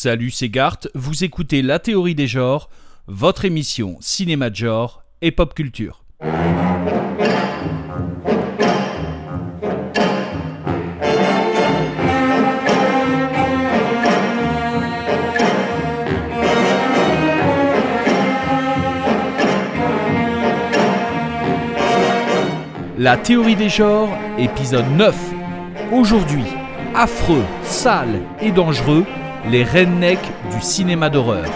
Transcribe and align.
Salut, 0.00 0.30
c'est 0.30 0.48
Gart, 0.48 0.78
vous 0.94 1.24
écoutez 1.24 1.60
La 1.60 1.80
théorie 1.80 2.14
des 2.14 2.28
genres, 2.28 2.70
votre 3.08 3.44
émission 3.44 3.96
cinéma 3.98 4.48
de 4.48 4.54
genre 4.54 5.02
et 5.22 5.32
pop 5.32 5.54
culture. 5.54 6.04
La 22.96 23.16
théorie 23.16 23.56
des 23.56 23.68
genres, 23.68 24.16
épisode 24.38 24.86
9. 24.96 25.16
Aujourd'hui, 25.90 26.44
affreux, 26.94 27.42
sale 27.64 28.20
et 28.40 28.52
dangereux, 28.52 29.04
les 29.46 29.64
rednecks 29.64 30.18
du 30.52 30.60
cinéma 30.60 31.08
d'horreur. 31.10 31.46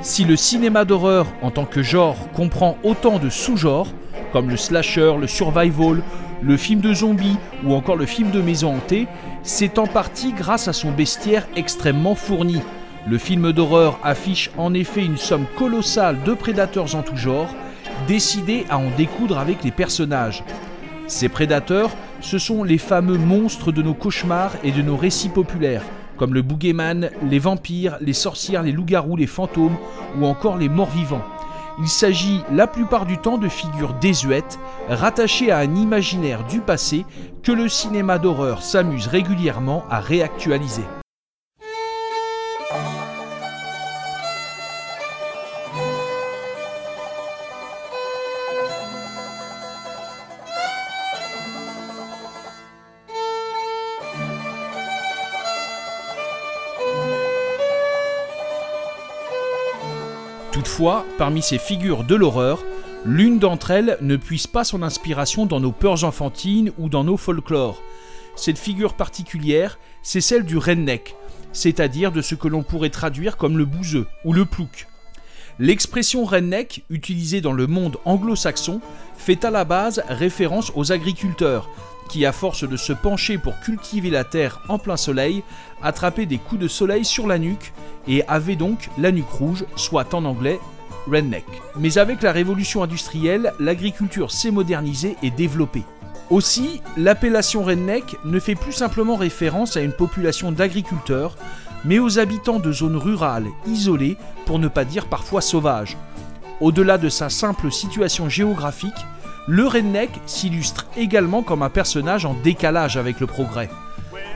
Si 0.00 0.24
le 0.24 0.36
cinéma 0.36 0.84
d'horreur 0.84 1.26
en 1.42 1.50
tant 1.50 1.64
que 1.64 1.82
genre 1.82 2.16
comprend 2.32 2.78
autant 2.84 3.18
de 3.18 3.28
sous-genres, 3.28 3.88
comme 4.32 4.48
le 4.48 4.56
slasher, 4.56 5.14
le 5.20 5.26
survival, 5.26 6.02
le 6.42 6.56
film 6.56 6.80
de 6.80 6.94
zombies 6.94 7.36
ou 7.64 7.74
encore 7.74 7.96
le 7.96 8.06
film 8.06 8.30
de 8.30 8.40
maison 8.40 8.74
hantée, 8.74 9.08
c'est 9.42 9.78
en 9.78 9.86
partie 9.86 10.32
grâce 10.32 10.68
à 10.68 10.72
son 10.72 10.90
bestiaire 10.90 11.46
extrêmement 11.56 12.14
fourni. 12.14 12.60
Le 13.08 13.18
film 13.18 13.52
d'horreur 13.52 13.98
affiche 14.02 14.50
en 14.56 14.74
effet 14.74 15.04
une 15.04 15.16
somme 15.16 15.46
colossale 15.56 16.22
de 16.24 16.34
prédateurs 16.34 16.94
en 16.94 17.02
tout 17.02 17.16
genre, 17.16 17.48
décidés 18.06 18.66
à 18.70 18.78
en 18.78 18.90
découdre 18.96 19.38
avec 19.38 19.64
les 19.64 19.70
personnages. 19.70 20.44
Ces 21.06 21.28
prédateurs, 21.28 21.90
ce 22.20 22.38
sont 22.38 22.64
les 22.64 22.78
fameux 22.78 23.18
monstres 23.18 23.72
de 23.72 23.82
nos 23.82 23.94
cauchemars 23.94 24.52
et 24.64 24.72
de 24.72 24.82
nos 24.82 24.96
récits 24.96 25.28
populaires, 25.28 25.82
comme 26.16 26.34
le 26.34 26.42
boogeyman, 26.42 27.10
les 27.28 27.38
vampires, 27.38 27.96
les 28.00 28.12
sorcières, 28.12 28.62
les 28.62 28.72
loups-garous, 28.72 29.16
les 29.16 29.26
fantômes 29.26 29.76
ou 30.18 30.26
encore 30.26 30.56
les 30.56 30.68
morts-vivants. 30.68 31.24
Il 31.78 31.88
s'agit 31.88 32.40
la 32.50 32.66
plupart 32.66 33.04
du 33.04 33.18
temps 33.18 33.36
de 33.36 33.48
figures 33.48 33.94
désuètes, 34.00 34.58
rattachées 34.88 35.50
à 35.50 35.58
un 35.58 35.74
imaginaire 35.74 36.44
du 36.44 36.60
passé 36.60 37.04
que 37.42 37.52
le 37.52 37.68
cinéma 37.68 38.18
d'horreur 38.18 38.62
s'amuse 38.62 39.06
régulièrement 39.08 39.84
à 39.90 40.00
réactualiser. 40.00 40.84
Parmi 61.18 61.42
ces 61.42 61.58
figures 61.58 62.04
de 62.04 62.14
l'horreur, 62.14 62.62
l'une 63.04 63.40
d'entre 63.40 63.72
elles 63.72 63.98
ne 64.02 64.14
puise 64.16 64.46
pas 64.46 64.62
son 64.62 64.82
inspiration 64.82 65.44
dans 65.44 65.58
nos 65.58 65.72
peurs 65.72 66.04
enfantines 66.04 66.70
ou 66.78 66.88
dans 66.88 67.02
nos 67.02 67.16
folklores. 67.16 67.82
Cette 68.36 68.58
figure 68.58 68.94
particulière, 68.94 69.80
c'est 70.02 70.20
celle 70.20 70.44
du 70.44 70.58
redneck, 70.58 71.16
c'est-à-dire 71.52 72.12
de 72.12 72.22
ce 72.22 72.36
que 72.36 72.46
l'on 72.46 72.62
pourrait 72.62 72.90
traduire 72.90 73.36
comme 73.36 73.58
le 73.58 73.64
bouseux 73.64 74.06
ou 74.24 74.32
le 74.32 74.44
plouc. 74.44 74.86
L'expression 75.58 76.24
redneck, 76.24 76.84
utilisée 76.88 77.40
dans 77.40 77.54
le 77.54 77.66
monde 77.66 77.96
anglo-saxon, 78.04 78.80
fait 79.16 79.44
à 79.44 79.50
la 79.50 79.64
base 79.64 80.04
référence 80.08 80.70
aux 80.76 80.92
agriculteurs, 80.92 81.68
qui, 82.08 82.24
à 82.24 82.30
force 82.30 82.62
de 82.62 82.76
se 82.76 82.92
pencher 82.92 83.38
pour 83.38 83.58
cultiver 83.58 84.10
la 84.10 84.22
terre 84.22 84.62
en 84.68 84.78
plein 84.78 84.96
soleil, 84.96 85.42
attrapaient 85.82 86.26
des 86.26 86.38
coups 86.38 86.60
de 86.60 86.68
soleil 86.68 87.04
sur 87.04 87.26
la 87.26 87.38
nuque 87.38 87.72
et 88.06 88.24
avaient 88.28 88.54
donc 88.54 88.88
la 88.98 89.10
nuque 89.10 89.30
rouge, 89.30 89.64
soit 89.74 90.14
en 90.14 90.24
anglais 90.24 90.60
redneck. 91.10 91.44
Mais 91.76 91.98
avec 91.98 92.22
la 92.22 92.32
révolution 92.32 92.82
industrielle, 92.82 93.52
l'agriculture 93.58 94.30
s'est 94.30 94.50
modernisée 94.50 95.16
et 95.22 95.30
développée. 95.30 95.84
Aussi, 96.30 96.82
l'appellation 96.96 97.62
redneck 97.62 98.16
ne 98.24 98.40
fait 98.40 98.56
plus 98.56 98.72
simplement 98.72 99.16
référence 99.16 99.76
à 99.76 99.82
une 99.82 99.92
population 99.92 100.50
d'agriculteurs, 100.50 101.36
mais 101.84 102.00
aux 102.00 102.18
habitants 102.18 102.58
de 102.58 102.72
zones 102.72 102.96
rurales, 102.96 103.46
isolées, 103.66 104.16
pour 104.44 104.58
ne 104.58 104.68
pas 104.68 104.84
dire 104.84 105.06
parfois 105.06 105.40
sauvages. 105.40 105.96
Au-delà 106.60 106.98
de 106.98 107.08
sa 107.08 107.28
simple 107.28 107.70
situation 107.70 108.28
géographique, 108.28 109.06
le 109.46 109.66
redneck 109.66 110.10
s'illustre 110.26 110.86
également 110.96 111.42
comme 111.42 111.62
un 111.62 111.70
personnage 111.70 112.24
en 112.24 112.34
décalage 112.42 112.96
avec 112.96 113.20
le 113.20 113.28
progrès. 113.28 113.70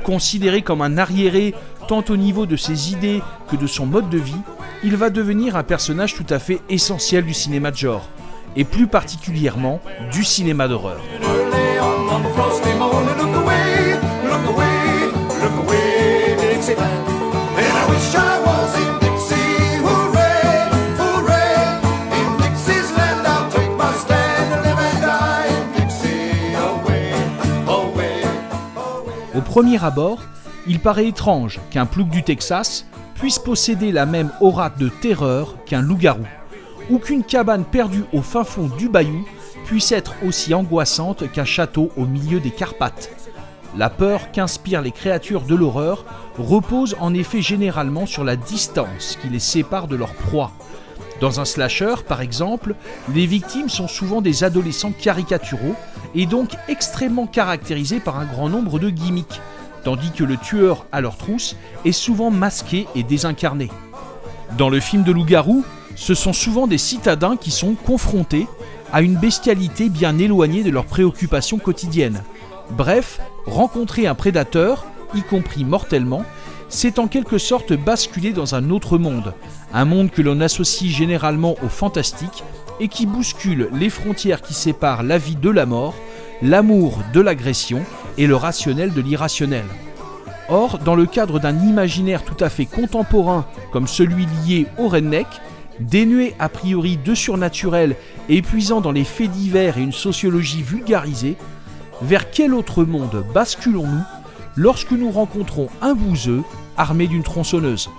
Considéré 0.04 0.62
comme 0.62 0.82
un 0.82 0.98
arriéré 0.98 1.54
tant 1.88 2.04
au 2.08 2.16
niveau 2.16 2.46
de 2.46 2.56
ses 2.56 2.92
idées 2.92 3.22
que 3.50 3.56
de 3.56 3.66
son 3.66 3.86
mode 3.86 4.08
de 4.08 4.18
vie, 4.18 4.40
il 4.82 4.96
va 4.96 5.10
devenir 5.10 5.56
un 5.56 5.62
personnage 5.62 6.14
tout 6.14 6.26
à 6.30 6.38
fait 6.38 6.60
essentiel 6.68 7.24
du 7.24 7.34
cinéma 7.34 7.70
de 7.70 7.76
genre, 7.76 8.08
et 8.56 8.64
plus 8.64 8.86
particulièrement 8.86 9.80
du 10.12 10.24
cinéma 10.24 10.68
d'horreur. 10.68 11.00
Premier 29.60 29.84
abord, 29.84 30.22
il 30.66 30.80
paraît 30.80 31.08
étrange 31.08 31.60
qu'un 31.70 31.84
plouc 31.84 32.08
du 32.08 32.22
Texas 32.22 32.86
puisse 33.16 33.38
posséder 33.38 33.92
la 33.92 34.06
même 34.06 34.30
aura 34.40 34.70
de 34.70 34.88
terreur 34.88 35.54
qu'un 35.66 35.82
loup-garou, 35.82 36.24
ou 36.88 36.96
qu'une 36.96 37.22
cabane 37.22 37.66
perdue 37.66 38.04
au 38.14 38.22
fin 38.22 38.42
fond 38.42 38.70
du 38.78 38.88
bayou 38.88 39.28
puisse 39.66 39.92
être 39.92 40.14
aussi 40.26 40.54
angoissante 40.54 41.30
qu'un 41.30 41.44
château 41.44 41.90
au 41.98 42.06
milieu 42.06 42.40
des 42.40 42.52
Carpates. 42.52 43.10
La 43.76 43.90
peur 43.90 44.32
qu'inspirent 44.32 44.80
les 44.80 44.92
créatures 44.92 45.42
de 45.42 45.54
l'horreur 45.54 46.06
repose 46.38 46.96
en 46.98 47.12
effet 47.12 47.42
généralement 47.42 48.06
sur 48.06 48.24
la 48.24 48.36
distance 48.36 49.18
qui 49.20 49.28
les 49.28 49.40
sépare 49.40 49.88
de 49.88 49.96
leur 49.96 50.14
proie. 50.14 50.52
Dans 51.20 51.38
un 51.38 51.44
slasher, 51.44 51.96
par 52.08 52.22
exemple, 52.22 52.74
les 53.14 53.26
victimes 53.26 53.68
sont 53.68 53.88
souvent 53.88 54.22
des 54.22 54.42
adolescents 54.42 54.92
caricaturaux 54.98 55.76
et 56.14 56.26
donc 56.26 56.50
extrêmement 56.68 57.26
caractérisés 57.26 58.00
par 58.00 58.18
un 58.18 58.24
grand 58.24 58.48
nombre 58.48 58.78
de 58.78 58.90
gimmicks, 58.90 59.40
tandis 59.84 60.10
que 60.10 60.24
le 60.24 60.36
tueur 60.36 60.86
à 60.92 61.00
leur 61.00 61.16
trousse 61.16 61.56
est 61.84 61.92
souvent 61.92 62.30
masqué 62.30 62.86
et 62.94 63.02
désincarné. 63.02 63.70
Dans 64.58 64.68
le 64.68 64.80
film 64.80 65.02
de 65.02 65.12
loup-garou, 65.12 65.64
ce 65.94 66.14
sont 66.14 66.32
souvent 66.32 66.66
des 66.66 66.78
citadins 66.78 67.36
qui 67.36 67.50
sont 67.50 67.74
confrontés 67.74 68.46
à 68.92 69.02
une 69.02 69.16
bestialité 69.16 69.88
bien 69.88 70.18
éloignée 70.18 70.62
de 70.62 70.70
leurs 70.70 70.86
préoccupations 70.86 71.58
quotidiennes. 71.58 72.22
Bref, 72.70 73.20
rencontrer 73.46 74.06
un 74.06 74.14
prédateur, 74.14 74.84
y 75.14 75.22
compris 75.22 75.64
mortellement, 75.64 76.24
c'est 76.68 76.98
en 76.98 77.08
quelque 77.08 77.38
sorte 77.38 77.72
basculer 77.72 78.32
dans 78.32 78.54
un 78.54 78.70
autre 78.70 78.96
monde, 78.96 79.34
un 79.72 79.84
monde 79.84 80.10
que 80.10 80.22
l'on 80.22 80.40
associe 80.40 80.90
généralement 80.90 81.56
au 81.64 81.68
fantastique 81.68 82.44
et 82.80 82.88
qui 82.88 83.06
bouscule 83.06 83.68
les 83.72 83.90
frontières 83.90 84.42
qui 84.42 84.54
séparent 84.54 85.02
la 85.02 85.18
vie 85.18 85.36
de 85.36 85.50
la 85.50 85.66
mort, 85.66 85.94
l'amour 86.42 86.98
de 87.12 87.20
l'agression 87.20 87.82
et 88.18 88.26
le 88.26 88.34
rationnel 88.34 88.92
de 88.92 89.00
l'irrationnel. 89.00 89.64
Or, 90.48 90.78
dans 90.78 90.96
le 90.96 91.06
cadre 91.06 91.38
d'un 91.38 91.56
imaginaire 91.60 92.24
tout 92.24 92.42
à 92.42 92.48
fait 92.48 92.66
contemporain 92.66 93.46
comme 93.70 93.86
celui 93.86 94.26
lié 94.44 94.66
au 94.78 94.88
redneck, 94.88 95.28
dénué 95.78 96.34
a 96.38 96.48
priori 96.48 96.96
de 96.96 97.14
surnaturel 97.14 97.94
et 98.28 98.42
puisant 98.42 98.80
dans 98.80 98.92
les 98.92 99.04
faits 99.04 99.30
divers 99.30 99.78
et 99.78 99.82
une 99.82 99.92
sociologie 99.92 100.62
vulgarisée, 100.62 101.36
vers 102.02 102.30
quel 102.30 102.54
autre 102.54 102.84
monde 102.84 103.24
basculons-nous 103.34 104.02
lorsque 104.56 104.92
nous 104.92 105.10
rencontrons 105.10 105.68
un 105.82 105.94
bouseux 105.94 106.42
armé 106.76 107.06
d'une 107.06 107.22
tronçonneuse? 107.22 107.90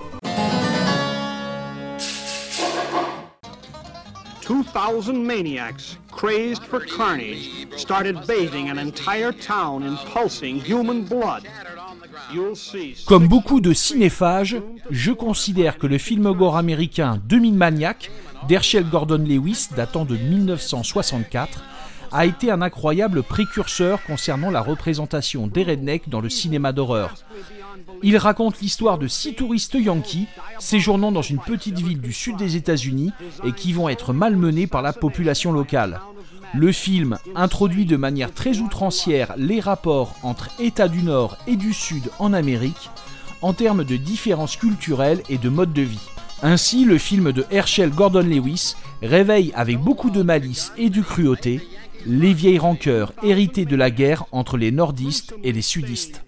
2,000 4.52 5.26
maniacs, 5.26 5.98
crazed 6.12 6.62
for 6.64 6.82
carnage, 6.82 7.50
started 7.78 8.18
bathing 8.28 8.70
an 8.70 8.78
entire 8.78 9.32
town 9.32 9.82
in 9.82 9.96
pulsing 10.14 10.60
human 10.60 11.06
blood. 11.06 11.44
Comme 13.06 13.30
beaucoup 13.30 13.62
de 13.62 13.72
cinéphages, 13.72 14.58
je 14.90 15.14
considère 15.14 15.78
que 15.78 15.88
le 15.88 15.98
film 15.98 16.34
gore 16.34 16.58
américain 16.58 17.22
2000 17.30 17.54
Maniacs 17.54 18.12
d'Herschel 18.50 18.84
Gordon 18.90 19.24
Lewis 19.26 19.70
datant 19.74 20.04
de 20.04 20.18
1964 20.18 21.64
a 22.12 22.26
été 22.26 22.52
un 22.52 22.62
incroyable 22.62 23.24
précurseur 23.24 24.04
concernant 24.04 24.52
la 24.52 24.62
représentation 24.62 25.48
des 25.48 25.64
rednecks 25.64 26.10
dans 26.10 26.20
le 26.20 26.30
cinéma 26.30 26.74
d'horreur. 26.74 27.14
Il 28.04 28.18
raconte 28.18 28.60
l'histoire 28.60 28.98
de 28.98 29.08
six 29.08 29.36
touristes 29.36 29.76
yankees 29.76 30.28
séjournant 30.60 31.12
dans 31.12 31.22
une 31.22 31.40
petite 31.40 31.80
ville 31.80 32.02
du 32.02 32.14
sud 32.14 32.36
des 32.38 32.56
États-Unis 32.56 33.12
et 33.44 33.52
qui 33.52 33.74
vont 33.74 33.90
être 33.90 34.14
malmenés 34.14 34.68
par 34.68 34.82
la 34.82 34.94
population 34.94 35.52
locale. 35.52 36.00
Le 36.54 36.72
film 36.72 37.18
introduit 37.36 37.86
de 37.86 37.96
manière 37.98 38.34
très 38.34 38.58
outrancière 38.58 39.34
les 39.38 39.60
rapports 39.60 40.16
entre 40.24 40.50
États 40.60 40.88
du 40.88 41.04
Nord 41.04 41.38
et 41.48 41.56
du 41.56 41.74
Sud 41.74 42.10
en 42.20 42.34
Amérique 42.34 42.90
en 43.42 43.54
termes 43.54 43.84
de 43.84 43.96
différences 43.96 44.58
culturelles 44.58 45.22
et 45.30 45.38
de 45.38 45.50
mode 45.50 45.74
de 45.74 45.82
vie. 45.82 46.10
Ainsi, 46.44 46.86
le 46.86 46.98
film 46.98 47.32
de 47.32 47.46
Herschel 47.52 47.92
Gordon 47.92 48.22
Lewis 48.22 48.76
réveille 49.02 49.52
avec 49.56 49.80
beaucoup 49.80 50.10
de 50.10 50.24
malice 50.24 50.72
et 50.78 50.90
de 50.90 51.02
cruauté 51.02 51.62
les 52.06 52.34
vieilles 52.34 52.60
rancœurs 52.60 53.14
héritées 53.24 53.66
de 53.66 53.76
la 53.76 53.92
guerre 53.92 54.26
entre 54.32 54.58
les 54.58 54.72
nordistes 54.72 55.36
et 55.44 55.52
les 55.52 55.62
sudistes. 55.62 56.24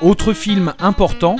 Autre 0.00 0.32
film 0.32 0.74
important, 0.78 1.34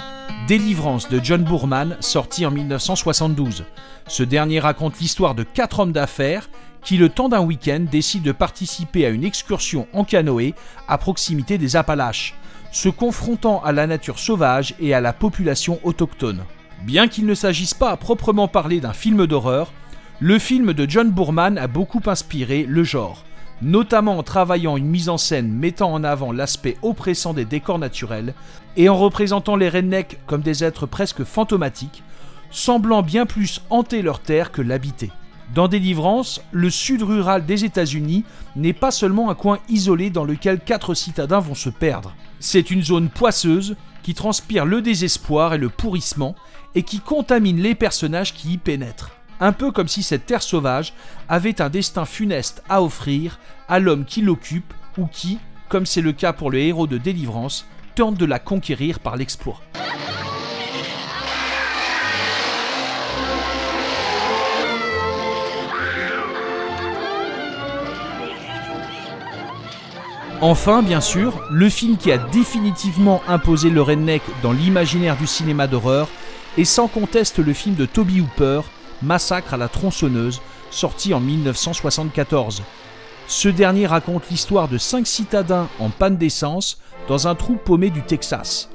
Délivrance 0.49 1.08
de 1.08 1.20
John 1.22 1.44
Boorman, 1.44 1.96
sorti 2.00 2.44
en 2.44 2.50
1972. 2.50 3.64
Ce 4.08 4.25
dernier 4.25 4.58
raconte 4.58 4.99
l'histoire 4.99 5.37
de 5.37 5.44
quatre 5.44 5.78
hommes 5.78 5.93
d'affaires 5.93 6.50
qui, 6.82 6.96
le 6.96 7.08
temps 7.08 7.28
d'un 7.28 7.40
week-end, 7.40 7.87
décident 7.88 8.25
de 8.25 8.32
participer 8.32 9.06
à 9.06 9.10
une 9.10 9.22
excursion 9.22 9.87
en 9.93 10.02
canoë 10.02 10.55
à 10.88 10.99
proximité 10.99 11.56
des 11.56 11.76
Appalaches, 11.76 12.34
se 12.72 12.88
confrontant 12.88 13.62
à 13.62 13.70
la 13.70 13.87
nature 13.87 14.19
sauvage 14.19 14.75
et 14.81 14.93
à 14.93 15.00
la 15.00 15.12
population 15.12 15.78
autochtone. 15.84 16.43
Bien 16.82 17.06
qu'il 17.06 17.26
ne 17.26 17.34
s'agisse 17.34 17.75
pas 17.75 17.93
à 17.93 17.96
proprement 17.96 18.49
parler 18.49 18.81
d'un 18.81 18.93
film 18.93 19.28
d'horreur, 19.28 19.72
le 20.19 20.37
film 20.40 20.72
de 20.72 20.90
John 20.90 21.12
Boorman 21.12 21.58
a 21.58 21.69
beaucoup 21.69 22.02
inspiré 22.06 22.64
le 22.64 22.82
genre, 22.82 23.22
notamment 23.62 24.19
en 24.19 24.22
travaillant 24.22 24.76
une 24.76 24.87
mise 24.87 25.08
en 25.08 25.19
scène 25.19 25.50
mettant 25.50 25.93
en 25.93 26.05
avant 26.05 26.32
l'aspect 26.32 26.76
oppressant 26.82 27.34
des 27.34 27.44
décors 27.44 27.78
naturels 27.78 28.34
et 28.76 28.88
en 28.88 28.96
représentant 28.96 29.56
les 29.56 29.69
rednecks 29.69 30.19
comme 30.26 30.43
des 30.43 30.64
êtres 30.64 30.87
presque 30.87 31.25
fantomatiques, 31.25 32.02
semblant 32.50 33.02
bien 33.02 33.26
plus 33.26 33.60
hanter 33.70 34.02
leur 34.02 34.20
terre 34.20 34.52
que 34.52 34.62
l'habiter. 34.62 35.10
Dans 35.55 35.66
Délivrance, 35.66 36.43
le 36.52 36.69
sud 36.69 37.02
rural 37.02 37.46
des 37.46 37.64
États-Unis 37.64 38.25
n'est 38.55 38.75
pas 38.75 38.90
seulement 38.90 39.31
un 39.31 39.34
coin 39.34 39.58
isolé 39.69 40.10
dans 40.10 40.25
lequel 40.25 40.60
quatre 40.60 40.93
citadins 40.93 41.40
vont 41.40 41.55
se 41.55 41.70
perdre. 41.70 42.14
C'est 42.38 42.70
une 42.70 42.82
zone 42.82 43.08
poisseuse 43.08 43.76
qui 44.02 44.14
transpire 44.14 44.66
le 44.66 44.82
désespoir 44.82 45.55
et 45.55 45.58
le 45.58 45.70
pourrissement 45.70 46.34
et 46.75 46.82
qui 46.82 47.00
contamine 47.00 47.60
les 47.60 47.75
personnages 47.75 48.34
qui 48.34 48.52
y 48.52 48.58
pénètrent. 48.58 49.18
Un 49.40 49.52
peu 49.52 49.70
comme 49.70 49.88
si 49.88 50.02
cette 50.02 50.26
terre 50.26 50.43
sauvage 50.43 50.94
avait 51.29 51.61
un 51.61 51.69
destin 51.69 52.05
funeste 52.05 52.62
à 52.69 52.82
offrir 52.82 53.38
à 53.69 53.79
l'homme 53.79 54.05
qui 54.05 54.20
l'occupe 54.20 54.75
ou 54.96 55.06
qui, 55.06 55.38
comme 55.69 55.87
c'est 55.87 56.00
le 56.00 56.12
cas 56.12 56.32
pour 56.32 56.50
le 56.50 56.58
héros 56.58 56.88
de 56.88 56.99
Délivrance, 56.99 57.67
tente 57.94 58.17
de 58.17 58.25
la 58.25 58.40
conquérir 58.40 58.99
par 58.99 59.17
l'exploit. 59.17 59.61
Enfin, 70.41 70.82
bien 70.82 71.00
sûr, 71.00 71.43
le 71.50 71.69
film 71.69 71.96
qui 71.96 72.12
a 72.12 72.19
définitivement 72.19 73.23
imposé 73.26 73.70
le 73.70 73.82
redneck 73.82 74.23
dans 74.41 74.52
l'imaginaire 74.52 75.17
du 75.17 75.26
cinéma 75.26 75.67
d'horreur 75.67 76.08
est 76.56 76.64
sans 76.64 76.87
conteste 76.87 77.38
le 77.38 77.52
film 77.52 77.75
de 77.75 77.87
Toby 77.87 78.20
Hooper, 78.20 78.61
Massacre 79.03 79.55
à 79.55 79.56
la 79.56 79.69
tronçonneuse, 79.69 80.41
sorti 80.71 81.15
en 81.15 81.21
1974. 81.21 82.62
Ce 83.27 83.49
dernier 83.49 83.87
raconte 83.87 84.29
l'histoire 84.31 84.69
de 84.69 84.79
cinq 84.79 85.06
citadins 85.06 85.69
en 85.79 85.91
panne 85.91 86.17
d'essence 86.17 86.81
dans 87.09 87.29
un 87.29 87.35
trou 87.35 87.56
paumé 87.56 87.91
du 87.91 88.03
Texas. 88.03 88.71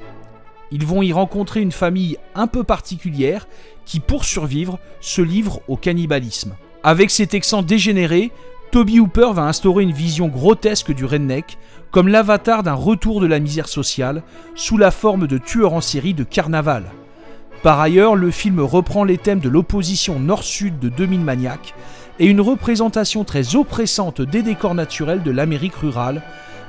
Ils 0.70 0.86
vont 0.86 1.02
y 1.02 1.12
rencontrer 1.12 1.60
une 1.60 1.72
famille 1.72 2.16
un 2.34 2.46
peu 2.46 2.64
particulière 2.64 3.46
qui, 3.84 4.00
pour 4.00 4.24
survivre, 4.24 4.78
se 5.00 5.22
livre 5.22 5.60
au 5.68 5.76
cannibalisme. 5.76 6.54
Avec 6.82 7.10
ces 7.10 7.26
Texans 7.26 7.64
dégénérés, 7.64 8.32
Toby 8.70 8.98
Hooper 8.98 9.30
va 9.32 9.42
instaurer 9.42 9.84
une 9.84 9.92
vision 9.92 10.28
grotesque 10.28 10.92
du 10.92 11.04
redneck 11.04 11.58
comme 11.90 12.08
l'avatar 12.08 12.62
d'un 12.62 12.74
retour 12.74 13.20
de 13.20 13.26
la 13.26 13.38
misère 13.38 13.68
sociale 13.68 14.22
sous 14.56 14.78
la 14.78 14.90
forme 14.90 15.28
de 15.28 15.38
tueurs 15.38 15.74
en 15.74 15.80
série 15.80 16.14
de 16.14 16.24
carnaval. 16.24 16.90
Par 17.64 17.80
ailleurs, 17.80 18.14
le 18.14 18.30
film 18.30 18.60
reprend 18.60 19.04
les 19.04 19.16
thèmes 19.16 19.40
de 19.40 19.48
l'opposition 19.48 20.20
nord-sud 20.20 20.78
de 20.78 20.90
2000 20.90 21.20
maniaques 21.20 21.74
et 22.18 22.26
une 22.26 22.42
représentation 22.42 23.24
très 23.24 23.56
oppressante 23.56 24.20
des 24.20 24.42
décors 24.42 24.74
naturels 24.74 25.22
de 25.22 25.30
l'Amérique 25.30 25.76
rurale, 25.76 26.20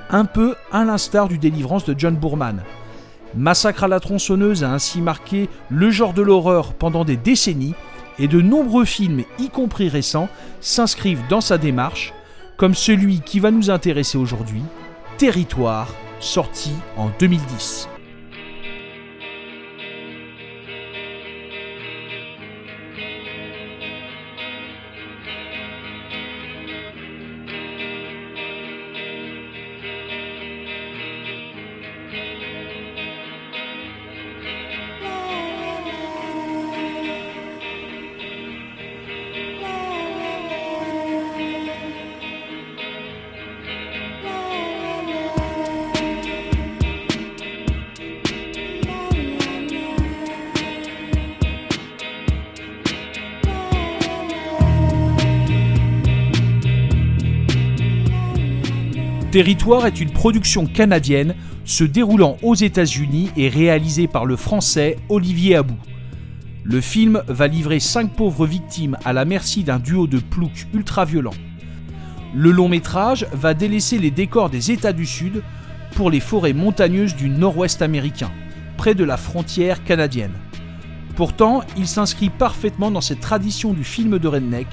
un 0.09 0.23
peu 0.23 0.55
à 0.71 0.85
l'instar 0.85 1.27
du 1.27 1.37
délivrance 1.37 1.83
de 1.83 1.93
John 1.97 2.15
Boorman. 2.15 2.63
Massacre 3.35 3.83
à 3.83 3.87
la 3.89 3.99
tronçonneuse 3.99 4.63
a 4.63 4.71
ainsi 4.71 5.01
marqué 5.01 5.49
le 5.69 5.91
genre 5.91 6.13
de 6.13 6.21
l'horreur 6.21 6.73
pendant 6.73 7.03
des 7.03 7.17
décennies 7.17 7.75
et 8.17 8.29
de 8.29 8.39
nombreux 8.39 8.85
films, 8.85 9.25
y 9.37 9.49
compris 9.49 9.89
récents, 9.89 10.29
s'inscrivent 10.61 11.27
dans 11.29 11.41
sa 11.41 11.57
démarche, 11.57 12.13
comme 12.55 12.73
celui 12.73 13.19
qui 13.19 13.41
va 13.41 13.51
nous 13.51 13.69
intéresser 13.69 14.17
aujourd'hui, 14.17 14.63
Territoire, 15.17 15.93
sorti 16.21 16.71
en 16.95 17.09
2010. 17.19 17.89
Territoire 59.35 59.85
est 59.85 59.99
une 59.99 60.11
production 60.11 60.65
canadienne 60.65 61.35
se 61.65 61.83
déroulant 61.83 62.37
aux 62.41 62.55
États-Unis 62.55 63.31
et 63.35 63.49
réalisée 63.49 64.07
par 64.07 64.25
le 64.25 64.37
français 64.37 64.95
Olivier 65.09 65.57
Abou. 65.57 65.75
Le 66.63 66.79
film 66.79 67.21
va 67.27 67.47
livrer 67.47 67.81
cinq 67.81 68.13
pauvres 68.13 68.47
victimes 68.47 68.95
à 69.03 69.11
la 69.11 69.25
merci 69.25 69.65
d'un 69.65 69.77
duo 69.77 70.07
de 70.07 70.19
ploucs 70.19 70.67
ultra-violents. 70.73 71.35
Le 72.33 72.49
long 72.49 72.69
métrage 72.69 73.27
va 73.33 73.53
délaisser 73.53 73.99
les 73.99 74.09
décors 74.09 74.49
des 74.49 74.71
États 74.71 74.93
du 74.93 75.05
Sud 75.05 75.43
pour 75.97 76.09
les 76.09 76.21
forêts 76.21 76.53
montagneuses 76.53 77.17
du 77.17 77.27
nord-ouest 77.27 77.81
américain, 77.81 78.31
près 78.77 78.95
de 78.95 79.03
la 79.03 79.17
frontière 79.17 79.83
canadienne. 79.83 80.31
Pourtant, 81.17 81.61
il 81.75 81.87
s'inscrit 81.87 82.29
parfaitement 82.29 82.89
dans 82.89 83.01
cette 83.01 83.19
tradition 83.19 83.73
du 83.73 83.83
film 83.83 84.17
de 84.17 84.29
redneck, 84.29 84.67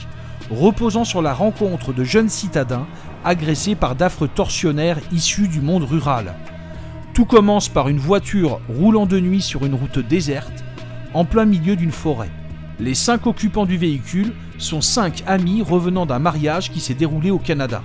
reposant 0.53 1.05
sur 1.05 1.21
la 1.21 1.35
rencontre 1.35 1.93
de 1.93 2.05
jeunes 2.05 2.29
citadins 2.29 2.87
agressés 3.25 3.75
par 3.75 3.95
d'affreux 3.95 4.29
tortionnaires 4.29 4.99
issus 5.13 5.49
du 5.49 5.61
monde 5.61 5.85
rural. 5.85 6.35
Tout 7.15 7.25
commence 7.27 7.69
par 7.69 7.89
une 7.89 7.99
voiture 7.99 8.61
roulant 8.69 9.07
de 9.07 9.21
nuit 9.21 9.43
sur 9.43 9.67
une 9.67 9.75
route 9.75 9.99
déserte, 9.99 10.65
en 11.15 11.25
plein 11.25 11.45
milieu 11.45 11.77
d'une 11.77 11.93
forêt. 11.93 12.31
Les 12.81 12.95
cinq 12.95 13.27
occupants 13.27 13.67
du 13.67 13.77
véhicule 13.77 14.33
sont 14.59 14.81
cinq 14.81 15.23
amis 15.27 15.63
revenant 15.63 16.07
d'un 16.07 16.19
mariage 16.19 16.71
qui 16.71 16.81
s'est 16.81 16.95
déroulé 16.95 17.31
au 17.31 17.39
Canada. 17.39 17.83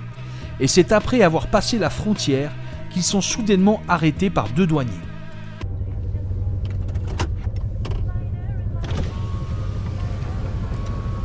Et 0.60 0.66
c'est 0.66 0.92
après 0.92 1.22
avoir 1.22 1.48
passé 1.48 1.78
la 1.78 1.90
frontière 1.90 2.50
qu'ils 2.90 3.02
sont 3.02 3.20
soudainement 3.20 3.82
arrêtés 3.86 4.30
par 4.30 4.48
deux 4.48 4.66
douaniers. 4.66 4.92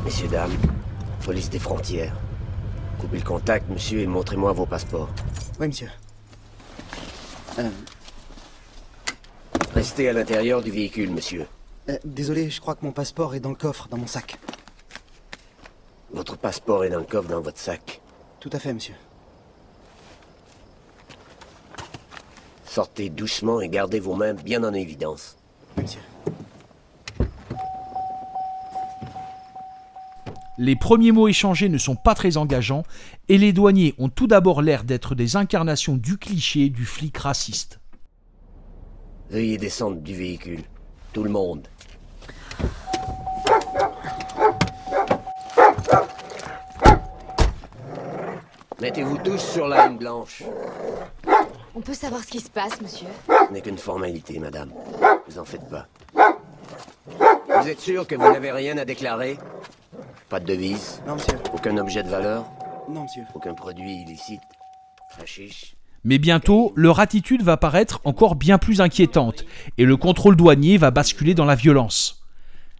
Messieurs, 0.03 0.27
dames, 0.27 0.51
police 1.23 1.49
des 1.49 1.59
frontières. 1.59 2.13
Coupez 3.03 3.17
le 3.17 3.23
contact, 3.25 3.69
monsieur, 3.69 3.99
et 3.99 4.07
montrez-moi 4.07 4.53
vos 4.53 4.65
passeports. 4.65 5.09
Oui, 5.59 5.67
monsieur. 5.67 5.89
Euh, 7.59 7.69
Restez 9.75 10.07
à 10.07 10.13
l'intérieur 10.13 10.61
du 10.61 10.71
véhicule, 10.71 11.11
monsieur. 11.11 11.45
euh, 11.89 11.97
désolé, 12.05 12.49
je 12.49 12.61
crois 12.61 12.75
que 12.75 12.85
mon 12.85 12.93
passeport 12.93 13.35
est 13.35 13.41
dans 13.41 13.49
le 13.49 13.55
coffre, 13.55 13.89
dans 13.89 13.97
mon 13.97 14.07
sac. 14.07 14.39
Votre 16.13 16.37
passeport 16.37 16.85
est 16.85 16.89
dans 16.89 16.99
le 16.99 17.05
coffre 17.05 17.27
dans 17.27 17.41
votre 17.41 17.59
sac. 17.59 17.99
Tout 18.39 18.49
à 18.53 18.59
fait, 18.59 18.71
monsieur. 18.71 18.95
Sortez 22.65 23.09
doucement 23.09 23.59
et 23.59 23.67
gardez 23.67 23.99
vos 23.99 24.15
mains 24.15 24.33
bien 24.33 24.63
en 24.63 24.73
évidence. 24.73 25.35
Oui, 25.75 25.83
monsieur. 25.83 25.99
Les 30.63 30.77
premiers 30.77 31.11
mots 31.11 31.27
échangés 31.27 31.67
ne 31.67 31.77
sont 31.77 31.97
pas 31.97 32.15
très 32.15 32.37
engageants 32.37 32.83
et 33.27 33.37
les 33.37 33.51
douaniers 33.51 33.95
ont 33.97 34.07
tout 34.07 34.27
d'abord 34.27 34.61
l'air 34.61 34.85
d'être 34.85 35.13
des 35.13 35.35
incarnations 35.35 35.97
du 35.97 36.17
cliché 36.17 36.69
du 36.69 36.85
flic 36.85 37.17
raciste. 37.17 37.81
Veuillez 39.29 39.57
descendre 39.57 39.97
du 39.97 40.15
véhicule. 40.15 40.61
Tout 41.11 41.23
le 41.25 41.29
monde. 41.31 41.67
Mettez-vous 48.79 49.17
tous 49.17 49.39
sur 49.39 49.67
la 49.67 49.89
ligne 49.89 49.97
blanche. 49.97 50.43
On 51.75 51.81
peut 51.81 51.93
savoir 51.93 52.23
ce 52.23 52.27
qui 52.27 52.39
se 52.39 52.49
passe, 52.49 52.79
monsieur 52.79 53.07
Ce 53.27 53.51
n'est 53.51 53.59
qu'une 53.59 53.77
formalité, 53.77 54.39
madame. 54.39 54.71
Vous 55.27 55.39
en 55.39 55.43
faites 55.43 55.67
pas. 55.69 55.87
Vous 56.15 57.67
êtes 57.67 57.81
sûr 57.81 58.07
que 58.07 58.15
vous 58.15 58.31
n'avez 58.31 58.53
rien 58.53 58.77
à 58.77 58.85
déclarer? 58.85 59.37
Pas 60.33 60.39
de 60.39 60.47
devise. 60.47 60.99
Non, 61.05 61.13
monsieur. 61.13 61.37
Aucun 61.53 61.77
objet 61.77 62.01
de 62.01 62.09
valeur. 62.09 62.45
Non, 62.89 63.03
monsieur. 63.03 63.21
Aucun 63.35 63.53
produit 63.53 64.01
illicite. 64.01 64.41
Hachiche 65.21 65.75
Mais 66.03 66.17
bientôt, 66.17 66.73
leur 66.75 66.99
attitude 66.99 67.43
va 67.43 67.55
paraître 67.55 68.01
encore 68.03 68.33
bien 68.33 68.57
plus 68.57 68.81
inquiétante 68.81 69.45
et 69.77 69.85
le 69.85 69.95
contrôle 69.95 70.35
douanier 70.35 70.79
va 70.79 70.89
basculer 70.89 71.35
dans 71.35 71.45
la 71.45 71.53
violence. 71.53 72.23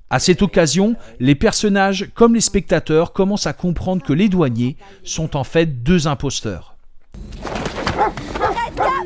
À 0.10 0.18
cette 0.18 0.42
occasion, 0.42 0.96
les 1.20 1.36
personnages 1.36 2.10
comme 2.16 2.34
les 2.34 2.42
spectateurs 2.42 3.14
commencent 3.14 3.46
à 3.46 3.54
comprendre 3.54 4.02
que 4.02 4.14
les 4.14 4.30
douaniers 4.30 4.76
sont 5.04 5.38
en 5.38 5.44
fait 5.44 5.84
deux 5.84 6.08
imposteurs. 6.08 6.76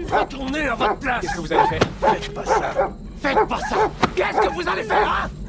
Retournez 0.09 0.69
à 0.69 0.75
votre 0.75 0.99
place. 0.99 1.19
Qu'est-ce 1.19 1.35
que 1.35 1.41
vous 1.41 1.51
allez 1.51 1.67
faire 1.67 1.89
Faites 1.99 2.33
pas 2.33 2.45
ça. 2.45 2.91
Faites 3.21 3.47
pas 3.49 3.59
ça. 3.59 3.91
Qu'est-ce 4.15 4.39
que 4.39 4.53
vous 4.53 4.69
allez 4.69 4.83
faire, 4.83 5.25
hein? 5.25 5.46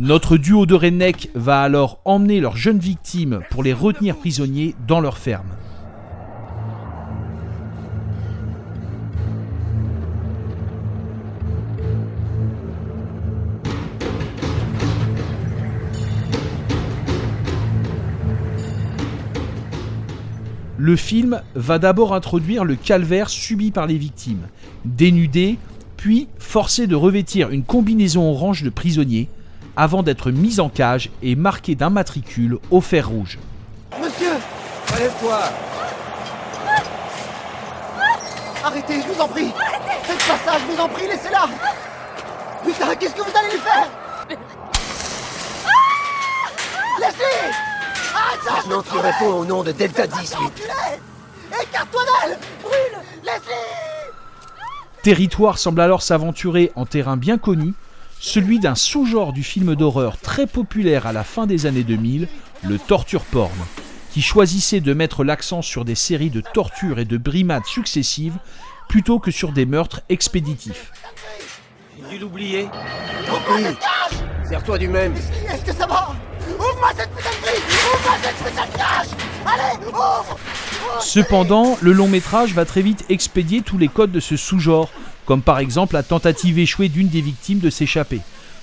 Notre 0.00 0.36
duo 0.36 0.64
de 0.64 0.76
redneck 0.76 1.28
va 1.34 1.60
alors 1.60 1.98
emmener 2.04 2.38
leurs 2.38 2.56
jeunes 2.56 2.78
victimes 2.78 3.40
pour 3.50 3.64
les 3.64 3.72
retenir 3.72 4.16
prisonniers 4.16 4.76
dans 4.86 5.00
leur 5.00 5.18
ferme. 5.18 5.48
Le 20.76 20.94
film 20.94 21.42
va 21.56 21.80
d'abord 21.80 22.14
introduire 22.14 22.64
le 22.64 22.76
calvaire 22.76 23.28
subi 23.28 23.72
par 23.72 23.88
les 23.88 23.98
victimes, 23.98 24.46
dénudées, 24.84 25.58
puis 25.96 26.28
forcées 26.38 26.86
de 26.86 26.94
revêtir 26.94 27.50
une 27.50 27.64
combinaison 27.64 28.30
orange 28.30 28.62
de 28.62 28.70
prisonniers, 28.70 29.28
avant 29.78 30.02
d'être 30.02 30.32
mises 30.32 30.58
en 30.58 30.68
cage 30.68 31.08
et 31.22 31.36
marquées 31.36 31.76
d'un 31.76 31.88
matricule 31.88 32.58
au 32.72 32.80
fer 32.80 33.08
rouge. 33.08 33.38
Monsieur! 34.00 34.32
Relève-toi 34.92 35.38
Arrêtez, 38.64 39.00
je 39.00 39.12
vous 39.12 39.20
en 39.20 39.28
prie! 39.28 39.52
Faites 40.02 40.18
pas 40.26 40.38
ça, 40.44 40.58
je 40.58 40.74
vous 40.74 40.80
en 40.80 40.88
prie, 40.88 41.06
laissez-la! 41.06 41.46
Putain, 42.64 42.94
qu'est-ce 42.96 43.14
que 43.14 43.22
vous 43.22 43.38
allez 43.38 43.52
lui 43.52 43.60
faire! 43.60 43.88
Laissez! 46.98 47.54
Arrête 48.16 48.40
ça 48.44 48.54
Je 48.64 48.70
n'entrerai 48.70 49.12
pas 49.16 49.26
au 49.26 49.44
nom 49.44 49.62
de 49.62 49.70
Delta 49.70 50.08
10, 50.08 50.18
lui. 50.18 50.46
Enculé 50.46 51.62
Écarte-toi 51.62 52.02
d'elle! 52.02 52.38
Brûle! 52.64 53.02
Laissez! 53.22 54.12
Territoire 55.04 55.56
semble 55.56 55.80
alors 55.80 56.02
s'aventurer 56.02 56.72
en 56.74 56.84
terrain 56.84 57.16
bien 57.16 57.38
connu, 57.38 57.74
celui 58.20 58.58
d'un 58.58 58.74
sous-genre 58.74 59.32
du 59.32 59.42
film 59.42 59.74
d'horreur 59.74 60.18
très 60.18 60.46
populaire 60.46 61.06
à 61.06 61.12
la 61.12 61.24
fin 61.24 61.46
des 61.46 61.66
années 61.66 61.84
2000, 61.84 62.28
le 62.64 62.78
torture 62.78 63.22
porn, 63.22 63.56
qui 64.10 64.22
choisissait 64.22 64.80
de 64.80 64.92
mettre 64.92 65.24
l'accent 65.24 65.62
sur 65.62 65.84
des 65.84 65.94
séries 65.94 66.30
de 66.30 66.40
tortures 66.40 66.98
et 66.98 67.04
de 67.04 67.16
brimades 67.16 67.66
successives 67.66 68.38
plutôt 68.88 69.18
que 69.18 69.30
sur 69.30 69.52
des 69.52 69.66
meurtres 69.66 70.00
expéditifs. 70.08 70.92
J'ai 71.96 72.16
dû 72.16 72.18
l'oublier. 72.18 72.68
Tant 73.26 73.56
pis 73.56 73.76
Sers-toi 74.48 74.78
du 74.78 74.88
même. 74.88 75.14
Est-ce 75.14 75.64
que 75.64 75.74
ça 75.74 75.86
va 75.86 76.14
Ouvre-moi 76.48 76.88
cette 76.96 77.10
putain 77.10 77.30
de 77.30 77.42
grille. 77.42 77.62
Ouvre-moi 77.92 78.16
cette 78.22 78.36
putain 78.36 78.66
de 78.66 78.72
cage. 78.72 79.06
Allez, 79.44 79.86
ouvre. 79.86 80.38
Cependant, 81.00 81.76
le 81.80 81.92
long 81.92 82.08
métrage 82.08 82.54
va 82.54 82.64
très 82.64 82.82
vite 82.82 83.04
expédier 83.08 83.60
tous 83.60 83.78
les 83.78 83.88
codes 83.88 84.10
de 84.10 84.20
ce 84.20 84.36
sous-genre, 84.36 84.90
comme 85.28 85.42
par 85.42 85.58
exemple 85.58 85.94
la 85.94 86.02
tentative 86.02 86.58
échouée 86.58 86.88
d'une 86.88 87.08
des 87.08 87.20
victimes 87.20 87.58
de 87.58 87.68
s'échapper, 87.68 88.22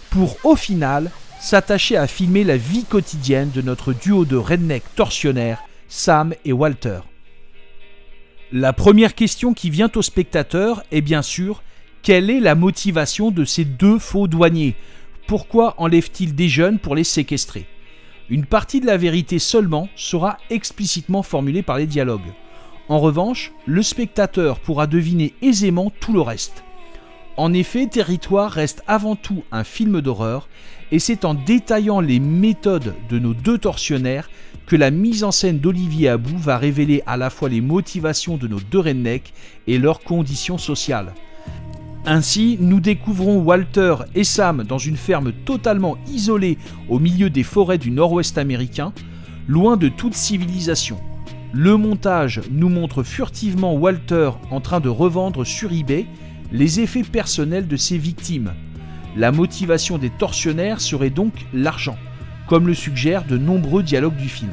pour 0.10 0.36
au 0.44 0.56
final 0.56 1.12
s'attacher 1.40 1.96
à 1.96 2.08
filmer 2.08 2.44
la 2.44 2.58
vie 2.58 2.86
quotidienne 2.86 3.52
de 3.54 3.62
notre 3.62 3.94
duo 3.94 4.26
de 4.26 4.36
redneck 4.36 4.84
tortionnaires, 4.96 5.62
Sam 5.90 6.34
et 6.44 6.54
Walter. 6.54 7.02
La 8.52 8.74
première 8.74 9.14
question 9.14 9.54
qui 9.54 9.70
vient 9.70 9.92
au 9.96 10.02
spectateur 10.02 10.84
est 10.92 11.02
bien 11.02 11.22
sûr 11.22 11.62
quelle 12.02 12.32
est 12.32 12.40
la 12.40 12.56
motivation 12.56 13.30
de 13.30 13.46
ces 13.46 13.66
deux 13.66 14.00
faux 14.00 14.28
douaniers? 14.28 14.76
Pourquoi 15.28 15.76
enlèvent-ils 15.78 16.34
des 16.34 16.50
jeunes 16.50 16.80
pour 16.80 16.96
les 16.96 17.04
séquestrer? 17.04 17.68
Une 18.28 18.48
partie 18.48 18.80
de 18.80 18.88
la 18.88 18.98
vérité 18.98 19.38
seulement 19.38 19.88
sera 19.96 20.40
explicitement 20.50 21.22
formulée 21.22 21.62
par 21.62 21.78
les 21.78 21.86
dialogues. 21.86 22.34
En 22.88 23.00
revanche, 23.00 23.52
le 23.66 23.82
spectateur 23.82 24.60
pourra 24.60 24.86
deviner 24.86 25.34
aisément 25.42 25.92
tout 26.00 26.14
le 26.14 26.22
reste. 26.22 26.64
En 27.38 27.52
effet, 27.52 27.88
Territoire 27.88 28.52
reste 28.52 28.84
avant 28.88 29.16
tout 29.16 29.44
un 29.52 29.64
film 29.64 30.02
d'horreur, 30.02 30.48
et 30.92 31.00
c'est 31.00 31.26
en 31.26 31.34
détaillant 31.34 32.00
les 32.00 32.20
méthodes 32.20 32.94
de 33.10 33.20
nos 33.20 33.34
deux 33.34 33.58
tortionnaires 33.58 34.30
que 34.68 34.76
la 34.76 34.92
mise 34.92 35.24
en 35.24 35.32
scène 35.32 35.60
d'Olivier 35.60 36.10
Abou 36.10 36.38
va 36.38 36.58
révéler 36.58 37.02
à 37.06 37.18
la 37.18 37.30
fois 37.30 37.50
les 37.50 37.62
motivations 37.62 38.38
de 38.38 38.48
nos 38.48 38.60
deux 38.60 38.80
rednecks 38.80 39.34
et 39.68 39.78
leurs 39.78 40.02
conditions 40.02 40.58
sociales. 40.58 41.14
Ainsi, 42.06 42.58
nous 42.62 42.80
découvrons 42.80 43.40
Walter 43.40 43.96
et 44.14 44.24
Sam 44.24 44.64
dans 44.64 44.78
une 44.78 44.96
ferme 44.96 45.34
totalement 45.34 45.98
isolée 46.08 46.60
au 46.88 47.00
milieu 47.00 47.32
des 47.32 47.44
forêts 47.44 47.80
du 47.80 47.90
nord-ouest 47.90 48.38
américain, 48.38 48.94
loin 49.48 49.76
de 49.76 49.90
toute 49.90 50.14
civilisation. 50.14 51.00
Le 51.58 51.78
montage 51.78 52.42
nous 52.52 52.68
montre 52.68 53.02
furtivement 53.02 53.76
Walter 53.76 54.32
en 54.52 54.60
train 54.60 54.82
de 54.82 54.90
revendre 54.90 55.46
sur 55.46 55.72
eBay 55.72 56.06
les 56.52 56.82
effets 56.82 57.04
personnels 57.04 57.70
de 57.70 57.78
ses 57.78 57.98
victimes. 57.98 58.54
La 59.16 59.32
motivation 59.32 59.98
des 59.98 60.10
tortionnaires 60.10 60.82
serait 60.82 61.12
donc 61.12 61.32
l'argent, 61.54 61.96
comme 62.50 62.68
le 62.68 62.74
suggèrent 62.74 63.24
de 63.24 63.38
nombreux 63.38 63.84
dialogues 63.84 64.18
du 64.18 64.28
film. 64.28 64.52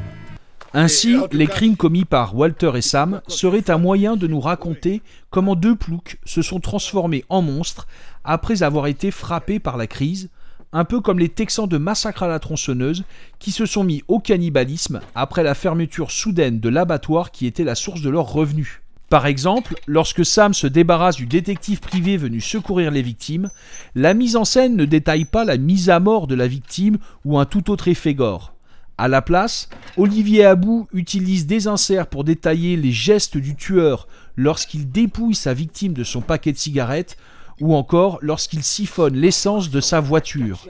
Ainsi, 0.75 1.17
les 1.33 1.49
crimes 1.49 1.77
commis 1.77 2.05
par 2.05 2.37
Walter 2.37 2.71
et 2.77 2.83
Sam 2.83 3.21
seraient 3.27 3.69
un 3.69 3.79
moyen 3.79 4.15
de 4.15 4.29
nous 4.29 4.41
raconter 4.41 5.03
comment 5.31 5.57
deux 5.57 5.75
ploucs 5.75 6.19
se 6.25 6.41
sont 6.41 6.61
transformés 6.61 7.25
en 7.29 7.43
monstres 7.43 7.89
après 8.23 8.63
avoir 8.63 8.87
été 8.87 9.11
frappés 9.11 9.59
par 9.59 9.77
la 9.77 9.89
crise, 9.89 10.31
un 10.73 10.85
peu 10.85 11.01
comme 11.01 11.19
les 11.19 11.29
Texans 11.29 11.69
de 11.69 11.79
Massacre 11.79 12.23
à 12.23 12.29
la 12.29 12.39
tronçonneuse 12.39 13.05
qui 13.39 13.51
se 13.51 13.67
sont 13.67 13.85
mis 13.85 14.03
au 14.09 14.19
cannibalisme 14.19 15.01
après 15.15 15.43
la 15.43 15.55
fermeture 15.55 16.11
soudaine 16.11 16.61
de 16.61 16.69
l'abattoir 16.69 17.31
qui 17.31 17.47
était 17.47 17.65
la 17.65 17.75
source 17.75 18.01
de 18.01 18.11
leurs 18.11 18.33
revenus. 18.33 18.81
Par 19.11 19.27
exemple, 19.27 19.75
lorsque 19.87 20.25
Sam 20.25 20.55
se 20.55 20.67
débarrasse 20.67 21.17
du 21.17 21.27
détective 21.27 21.81
privé 21.81 22.17
venu 22.17 22.41
secourir 22.41 22.91
les 22.91 23.03
victimes, 23.03 23.51
la 23.95 24.15
mise 24.15 24.37
en 24.37 24.47
scène 24.47 24.75
ne 24.75 24.87
détaille 24.87 25.27
pas 25.27 25.45
la 25.45 25.59
mise 25.59 25.91
à 25.91 26.01
mort 26.01 26.27
de 26.27 26.35
la 26.35 26.49
victime 26.49 26.97
ou 27.27 27.39
un 27.39 27.45
tout 27.45 27.71
autre 27.71 27.89
effet 27.89 28.15
gore. 28.15 28.55
À 28.97 29.09
la 29.09 29.21
place, 29.21 29.69
Olivier 29.99 30.47
Abou 30.47 30.87
utilise 30.95 31.47
des 31.47 31.67
inserts 31.67 32.07
pour 32.07 32.25
détailler 32.25 32.77
les 32.77 32.93
gestes 32.93 33.37
du 33.37 33.55
tueur 33.55 34.09
lorsqu'il 34.37 34.91
dépouille 34.91 35.35
sa 35.35 35.53
victime 35.53 35.93
de 35.93 36.05
son 36.05 36.23
paquet 36.23 36.53
de 36.53 36.59
cigarettes 36.59 37.19
ou 37.61 37.75
encore 37.75 38.19
lorsqu'il 38.23 38.63
siphonne 38.63 39.15
l'essence 39.15 39.71
de 39.71 39.81
sa 39.81 40.01
voiture. 40.01 40.65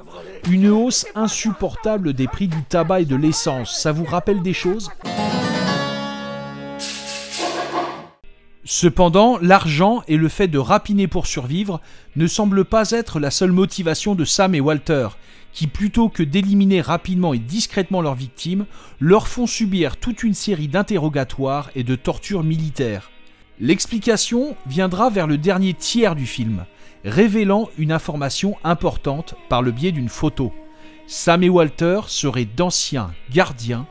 Une 0.50 0.68
hausse 0.68 1.06
insupportable 1.14 2.12
des 2.12 2.26
prix 2.26 2.48
du 2.48 2.62
tabac 2.64 3.00
et 3.00 3.04
de 3.04 3.16
l'essence, 3.16 3.78
ça 3.78 3.92
vous 3.92 4.04
rappelle 4.04 4.42
des 4.42 4.52
choses? 4.52 4.90
Cependant, 8.64 9.38
l'argent 9.42 10.02
et 10.08 10.16
le 10.16 10.28
fait 10.28 10.48
de 10.48 10.58
rapiner 10.58 11.06
pour 11.06 11.26
survivre 11.26 11.80
ne 12.16 12.26
semblent 12.26 12.64
pas 12.64 12.92
être 12.92 13.20
la 13.20 13.30
seule 13.30 13.52
motivation 13.52 14.14
de 14.14 14.24
Sam 14.24 14.54
et 14.54 14.60
Walter, 14.60 15.08
qui 15.52 15.66
plutôt 15.66 16.08
que 16.08 16.22
d'éliminer 16.22 16.80
rapidement 16.80 17.34
et 17.34 17.38
discrètement 17.38 18.00
leurs 18.00 18.14
victimes, 18.14 18.66
leur 19.00 19.28
font 19.28 19.46
subir 19.46 19.96
toute 19.96 20.22
une 20.22 20.34
série 20.34 20.68
d'interrogatoires 20.68 21.70
et 21.74 21.84
de 21.84 21.96
tortures 21.96 22.44
militaires. 22.44 23.11
L'explication 23.60 24.56
viendra 24.66 25.10
vers 25.10 25.26
le 25.26 25.36
dernier 25.38 25.74
tiers 25.74 26.14
du 26.14 26.26
film, 26.26 26.64
révélant 27.04 27.68
une 27.78 27.92
information 27.92 28.56
importante 28.64 29.34
par 29.48 29.62
le 29.62 29.72
biais 29.72 29.92
d'une 29.92 30.08
photo. 30.08 30.52
Sam 31.06 31.42
et 31.42 31.48
Walter 31.48 32.00
seraient 32.06 32.46
d'anciens 32.46 33.12
gardiens 33.32 33.86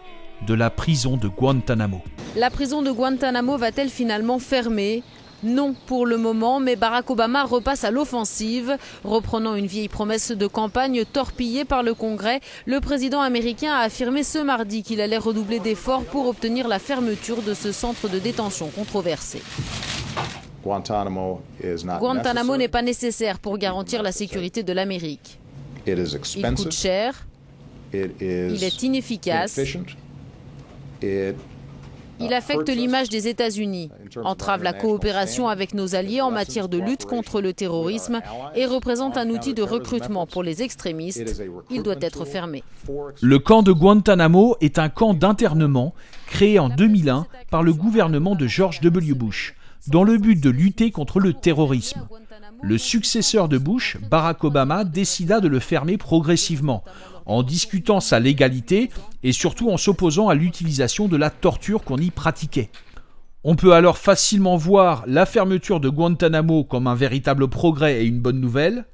de 0.48 0.56
la 0.56 0.70
prison 0.72 1.16
de 1.18 1.28
Guantanamo. 1.28 2.02
La 2.36 2.50
prison 2.50 2.82
de 2.82 2.92
Guantanamo 2.92 3.58
va-t-elle 3.58 3.90
finalement 3.90 4.40
fermer? 4.40 5.04
Non 5.44 5.74
pour 5.88 6.06
le 6.06 6.18
moment, 6.18 6.60
mais 6.60 6.76
Barack 6.76 7.10
Obama 7.10 7.44
repasse 7.44 7.84
à 7.84 7.92
l'offensive. 7.92 8.78
Reprenant 9.04 9.56
une 9.56 9.66
vieille 9.66 9.88
promesse 9.88 10.32
de 10.32 10.48
campagne 10.48 11.04
torpillée 11.06 11.66
par 11.66 11.84
le 11.84 11.94
Congrès, 11.94 12.42
le 12.66 12.80
président 12.80 13.22
américain 13.22 13.74
a 13.74 13.80
affirmé 13.80 14.24
ce 14.24 14.40
mardi 14.40 14.84
qu'il 14.84 15.02
allait 15.02 15.18
redoubler 15.18 15.60
d'efforts 15.60 16.04
pour 16.04 16.28
obtenir 16.28 16.68
la 16.68 16.80
fermeture 16.80 17.42
de 17.42 17.54
ce 17.54 17.72
centre 17.72 18.08
de 18.08 18.20
détention 18.20 18.68
controversé. 18.68 19.42
Guantanamo 20.64 22.58
n'est 22.58 22.68
pas 22.68 22.84
nécessaire 22.84 23.40
pour 23.40 23.58
garantir 23.58 24.04
la 24.04 24.12
sécurité 24.12 24.62
de 24.64 24.74
l'Amérique. 24.74 25.40
Il 25.88 26.54
coûte 26.56 26.72
cher, 26.72 27.26
il 27.94 28.64
est 28.64 28.84
inefficace, 28.84 29.60
il 32.22 32.34
affecte 32.34 32.70
l'image 32.70 33.10
des 33.10 33.28
États-Unis, 33.28 33.90
entrave 34.24 34.64
la 34.64 34.74
coopération 34.74 35.48
avec 35.48 35.74
nos 35.74 35.96
alliés 35.96 36.22
en 36.22 36.32
matière 36.32 36.70
de 36.70 36.78
lutte 36.78 37.06
contre 37.06 37.42
le 37.42 37.54
terrorisme 37.54 38.22
et 38.56 38.66
représente 38.66 39.18
un 39.18 39.30
outil 39.30 39.54
de 39.54 39.64
recrutement 39.64 40.28
pour 40.28 40.44
les 40.44 40.62
extrémistes. 40.62 41.44
Il 41.70 41.84
doit 41.84 41.96
être 42.02 42.26
fermé. 42.26 42.64
Le 43.22 43.40
camp 43.40 43.64
de 43.64 43.72
Guantanamo 43.72 44.56
est 44.62 44.80
un 44.80 44.90
camp 44.90 45.14
d'internement 45.14 45.94
créé 46.28 46.60
en 46.60 46.70
2001 46.70 47.28
par 47.50 47.64
le 47.64 47.74
gouvernement 47.74 48.36
de 48.36 48.48
George 48.48 48.82
W. 48.82 49.14
Bush 49.14 49.56
dans 49.88 50.04
le 50.04 50.18
but 50.18 50.40
de 50.40 50.50
lutter 50.50 50.92
contre 50.92 51.20
le 51.20 51.34
terrorisme. 51.34 52.08
Le 52.62 52.78
successeur 52.78 53.50
de 53.50 53.58
Bush, 53.58 53.98
Barack 54.10 54.44
Obama, 54.44 54.84
décida 54.84 55.40
de 55.40 55.48
le 55.48 55.60
fermer 55.60 55.98
progressivement, 55.98 56.84
en 57.32 57.44
discutant 57.44 58.00
sa 58.00 58.20
légalité 58.20 58.90
et 59.24 59.32
surtout 59.32 59.70
en 59.70 59.78
s'opposant 59.78 60.30
à 60.30 60.36
l'utilisation 60.36 61.08
de 61.08 61.18
la 61.18 61.30
torture 61.30 61.84
qu'on 61.84 61.98
y 61.98 62.10
pratiquait. 62.10 62.70
On 63.44 63.56
peut 63.56 63.74
alors 63.74 63.98
facilement 63.98 64.58
voir 64.58 65.04
la 65.08 65.26
fermeture 65.26 65.80
de 65.80 65.90
Guantanamo 65.90 66.64
comme 66.64 66.88
un 66.88 66.96
véritable 66.96 67.48
progrès 67.48 68.02
et 68.02 68.06
une 68.06 68.20
bonne 68.20 68.40
nouvelle, 68.40 68.86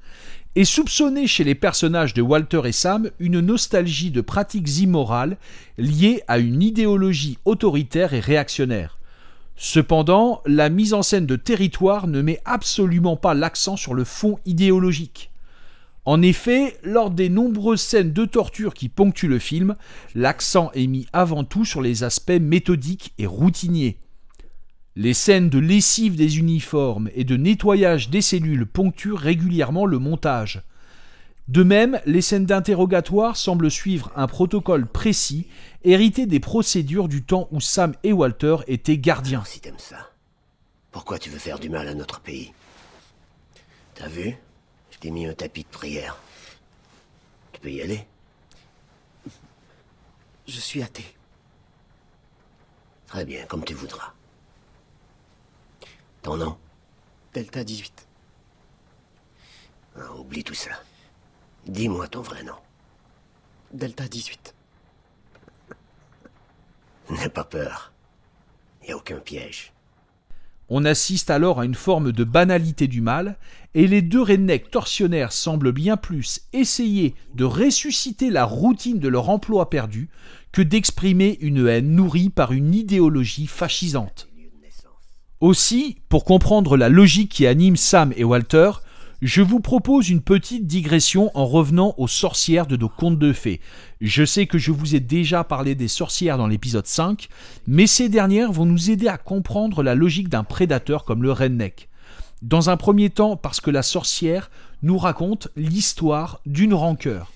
et 0.56 0.64
soupçonner 0.64 1.26
chez 1.26 1.44
les 1.44 1.54
personnages 1.54 2.14
de 2.14 2.22
Walter 2.22 2.62
et 2.64 2.72
Sam 2.72 3.10
une 3.18 3.40
nostalgie 3.40 4.10
de 4.10 4.22
pratiques 4.22 4.78
immorales 4.78 5.36
liées 5.76 6.22
à 6.26 6.38
une 6.38 6.62
idéologie 6.62 7.38
autoritaire 7.44 8.14
et 8.14 8.20
réactionnaire. 8.20 8.98
Cependant, 9.56 10.40
la 10.46 10.68
mise 10.68 10.94
en 10.94 11.02
scène 11.02 11.26
de 11.26 11.36
territoire 11.36 12.06
ne 12.06 12.22
met 12.22 12.40
absolument 12.44 13.16
pas 13.16 13.34
l'accent 13.34 13.76
sur 13.76 13.92
le 13.92 14.04
fond 14.04 14.38
idéologique. 14.46 15.30
En 16.08 16.22
effet, 16.22 16.74
lors 16.84 17.10
des 17.10 17.28
nombreuses 17.28 17.82
scènes 17.82 18.14
de 18.14 18.24
torture 18.24 18.72
qui 18.72 18.88
ponctuent 18.88 19.28
le 19.28 19.38
film, 19.38 19.76
l'accent 20.14 20.70
est 20.72 20.86
mis 20.86 21.06
avant 21.12 21.44
tout 21.44 21.66
sur 21.66 21.82
les 21.82 22.02
aspects 22.02 22.40
méthodiques 22.40 23.12
et 23.18 23.26
routiniers. 23.26 23.98
Les 24.96 25.12
scènes 25.12 25.50
de 25.50 25.58
lessive 25.58 26.16
des 26.16 26.38
uniformes 26.38 27.10
et 27.14 27.24
de 27.24 27.36
nettoyage 27.36 28.08
des 28.08 28.22
cellules 28.22 28.64
ponctuent 28.64 29.12
régulièrement 29.12 29.84
le 29.84 29.98
montage. 29.98 30.62
De 31.46 31.62
même, 31.62 32.00
les 32.06 32.22
scènes 32.22 32.46
d'interrogatoire 32.46 33.36
semblent 33.36 33.70
suivre 33.70 34.10
un 34.16 34.28
protocole 34.28 34.86
précis, 34.86 35.46
hérité 35.84 36.24
des 36.24 36.40
procédures 36.40 37.08
du 37.08 37.22
temps 37.22 37.48
où 37.50 37.60
Sam 37.60 37.92
et 38.02 38.14
Walter 38.14 38.56
étaient 38.66 38.96
gardiens. 38.96 39.44
ça, 39.76 40.10
pourquoi 40.90 41.18
tu 41.18 41.28
veux 41.28 41.38
faire 41.38 41.58
du 41.58 41.68
mal 41.68 41.86
à 41.86 41.92
notre 41.92 42.20
pays? 42.20 42.54
T'as 43.94 44.08
vu? 44.08 44.38
Je 44.98 45.02
t'ai 45.02 45.10
mis 45.12 45.26
un 45.26 45.34
tapis 45.34 45.62
de 45.62 45.68
prière. 45.68 46.18
Tu 47.52 47.60
peux 47.60 47.70
y 47.70 47.80
aller 47.80 48.04
Je 50.48 50.58
suis 50.58 50.82
athée. 50.82 51.14
Très 53.06 53.24
bien, 53.24 53.46
comme 53.46 53.64
tu 53.64 53.74
voudras. 53.74 54.12
Ton 56.22 56.36
nom? 56.36 56.58
Delta 57.32 57.62
18. 57.62 58.08
Ah, 59.98 60.14
oublie 60.16 60.42
tout 60.42 60.54
ça. 60.54 60.82
Dis-moi 61.64 62.08
ton 62.08 62.22
vrai 62.22 62.42
nom. 62.42 62.58
Delta 63.70 64.08
18. 64.08 64.52
N'aie 67.10 67.28
pas 67.28 67.44
peur. 67.44 67.92
Il 68.82 68.86
n'y 68.86 68.92
a 68.94 68.96
aucun 68.96 69.20
piège. 69.20 69.72
On 70.70 70.84
assiste 70.84 71.30
alors 71.30 71.60
à 71.60 71.64
une 71.64 71.74
forme 71.74 72.12
de 72.12 72.24
banalité 72.24 72.88
du 72.88 73.00
mal, 73.00 73.38
et 73.74 73.86
les 73.86 74.02
deux 74.02 74.22
rednecks 74.22 74.70
tortionnaires 74.70 75.32
semblent 75.32 75.72
bien 75.72 75.96
plus 75.96 76.40
essayer 76.52 77.14
de 77.34 77.44
ressusciter 77.44 78.30
la 78.30 78.44
routine 78.44 78.98
de 78.98 79.08
leur 79.08 79.30
emploi 79.30 79.70
perdu 79.70 80.08
que 80.52 80.60
d'exprimer 80.60 81.38
une 81.40 81.66
haine 81.66 81.94
nourrie 81.94 82.28
par 82.28 82.52
une 82.52 82.74
idéologie 82.74 83.46
fascisante. 83.46 84.28
Aussi, 85.40 85.98
pour 86.08 86.24
comprendre 86.24 86.76
la 86.76 86.88
logique 86.88 87.30
qui 87.30 87.46
anime 87.46 87.76
Sam 87.76 88.12
et 88.16 88.24
Walter, 88.24 88.72
je 89.20 89.42
vous 89.42 89.58
propose 89.58 90.10
une 90.10 90.20
petite 90.20 90.66
digression 90.66 91.36
en 91.36 91.44
revenant 91.44 91.94
aux 91.98 92.06
sorcières 92.06 92.68
de 92.68 92.76
nos 92.76 92.88
contes 92.88 93.18
de 93.18 93.32
fées. 93.32 93.60
Je 94.00 94.24
sais 94.24 94.46
que 94.46 94.58
je 94.58 94.70
vous 94.70 94.94
ai 94.94 95.00
déjà 95.00 95.42
parlé 95.42 95.74
des 95.74 95.88
sorcières 95.88 96.38
dans 96.38 96.46
l'épisode 96.46 96.86
5, 96.86 97.28
mais 97.66 97.88
ces 97.88 98.08
dernières 98.08 98.52
vont 98.52 98.64
nous 98.64 98.90
aider 98.90 99.08
à 99.08 99.18
comprendre 99.18 99.82
la 99.82 99.96
logique 99.96 100.28
d'un 100.28 100.44
prédateur 100.44 101.04
comme 101.04 101.24
le 101.24 101.32
redneck. 101.32 101.88
Dans 102.42 102.70
un 102.70 102.76
premier 102.76 103.10
temps, 103.10 103.36
parce 103.36 103.60
que 103.60 103.72
la 103.72 103.82
sorcière 103.82 104.52
nous 104.84 104.98
raconte 104.98 105.48
l'histoire 105.56 106.40
d'une 106.46 106.74
rancœur. 106.74 107.32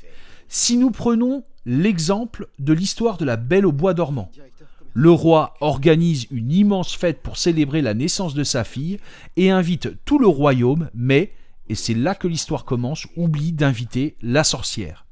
Si 0.48 0.76
nous 0.76 0.92
prenons 0.92 1.42
l'exemple 1.66 2.46
de 2.60 2.72
l'histoire 2.72 3.16
de 3.16 3.24
la 3.24 3.36
Belle 3.36 3.66
au 3.66 3.72
bois 3.72 3.94
dormant, 3.94 4.30
le 4.94 5.10
roi 5.10 5.54
organise 5.60 6.28
une 6.30 6.52
immense 6.52 6.94
fête 6.94 7.22
pour 7.22 7.38
célébrer 7.38 7.82
la 7.82 7.94
naissance 7.94 8.34
de 8.34 8.44
sa 8.44 8.62
fille 8.62 8.98
et 9.36 9.50
invite 9.50 9.88
tout 10.04 10.20
le 10.20 10.28
royaume, 10.28 10.88
mais 10.94 11.32
et 11.68 11.74
c'est 11.74 11.94
là 11.94 12.14
que 12.14 12.28
l'histoire 12.28 12.64
commence, 12.64 13.06
oublie 13.16 13.52
d'inviter 13.52 14.16
la 14.22 14.44
sorcière. 14.44 15.06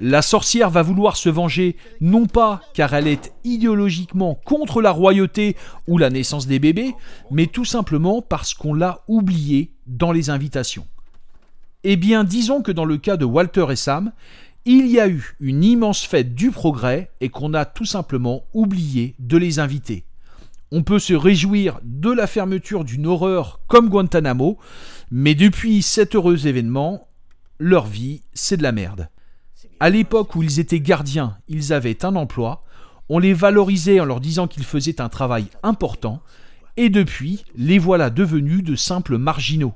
La 0.00 0.22
sorcière 0.22 0.70
va 0.70 0.82
vouloir 0.82 1.16
se 1.16 1.28
venger 1.28 1.76
non 2.00 2.26
pas 2.26 2.60
car 2.74 2.94
elle 2.94 3.06
est 3.06 3.32
idéologiquement 3.44 4.34
contre 4.44 4.82
la 4.82 4.90
royauté 4.90 5.56
ou 5.86 5.98
la 5.98 6.10
naissance 6.10 6.48
des 6.48 6.58
bébés, 6.58 6.94
mais 7.30 7.46
tout 7.46 7.64
simplement 7.64 8.20
parce 8.20 8.54
qu'on 8.54 8.74
l'a 8.74 9.02
oubliée 9.06 9.72
dans 9.86 10.10
les 10.10 10.30
invitations. 10.30 10.86
Eh 11.84 11.96
bien, 11.96 12.24
disons 12.24 12.62
que 12.62 12.72
dans 12.72 12.84
le 12.84 12.96
cas 12.96 13.16
de 13.16 13.24
Walter 13.24 13.66
et 13.70 13.76
Sam, 13.76 14.12
il 14.64 14.86
y 14.88 14.98
a 14.98 15.08
eu 15.08 15.36
une 15.40 15.62
immense 15.62 16.02
fête 16.02 16.34
du 16.34 16.50
progrès 16.50 17.10
et 17.20 17.28
qu'on 17.28 17.54
a 17.54 17.64
tout 17.64 17.84
simplement 17.84 18.44
oublié 18.54 19.14
de 19.18 19.36
les 19.36 19.58
inviter. 19.58 20.04
On 20.76 20.82
peut 20.82 20.98
se 20.98 21.14
réjouir 21.14 21.78
de 21.84 22.10
la 22.10 22.26
fermeture 22.26 22.84
d'une 22.84 23.06
horreur 23.06 23.60
comme 23.68 23.88
Guantanamo, 23.88 24.58
mais 25.08 25.36
depuis 25.36 25.82
cet 25.82 26.16
heureux 26.16 26.48
événement, 26.48 27.06
leur 27.60 27.86
vie, 27.86 28.22
c'est 28.32 28.56
de 28.56 28.64
la 28.64 28.72
merde. 28.72 29.08
À 29.78 29.88
l'époque 29.88 30.34
où 30.34 30.42
ils 30.42 30.58
étaient 30.58 30.80
gardiens, 30.80 31.38
ils 31.46 31.72
avaient 31.72 32.04
un 32.04 32.16
emploi, 32.16 32.64
on 33.08 33.20
les 33.20 33.34
valorisait 33.34 34.00
en 34.00 34.04
leur 34.04 34.18
disant 34.18 34.48
qu'ils 34.48 34.64
faisaient 34.64 35.00
un 35.00 35.08
travail 35.08 35.46
important, 35.62 36.20
et 36.76 36.88
depuis, 36.88 37.44
les 37.54 37.78
voilà 37.78 38.10
devenus 38.10 38.64
de 38.64 38.74
simples 38.74 39.16
marginaux. 39.16 39.74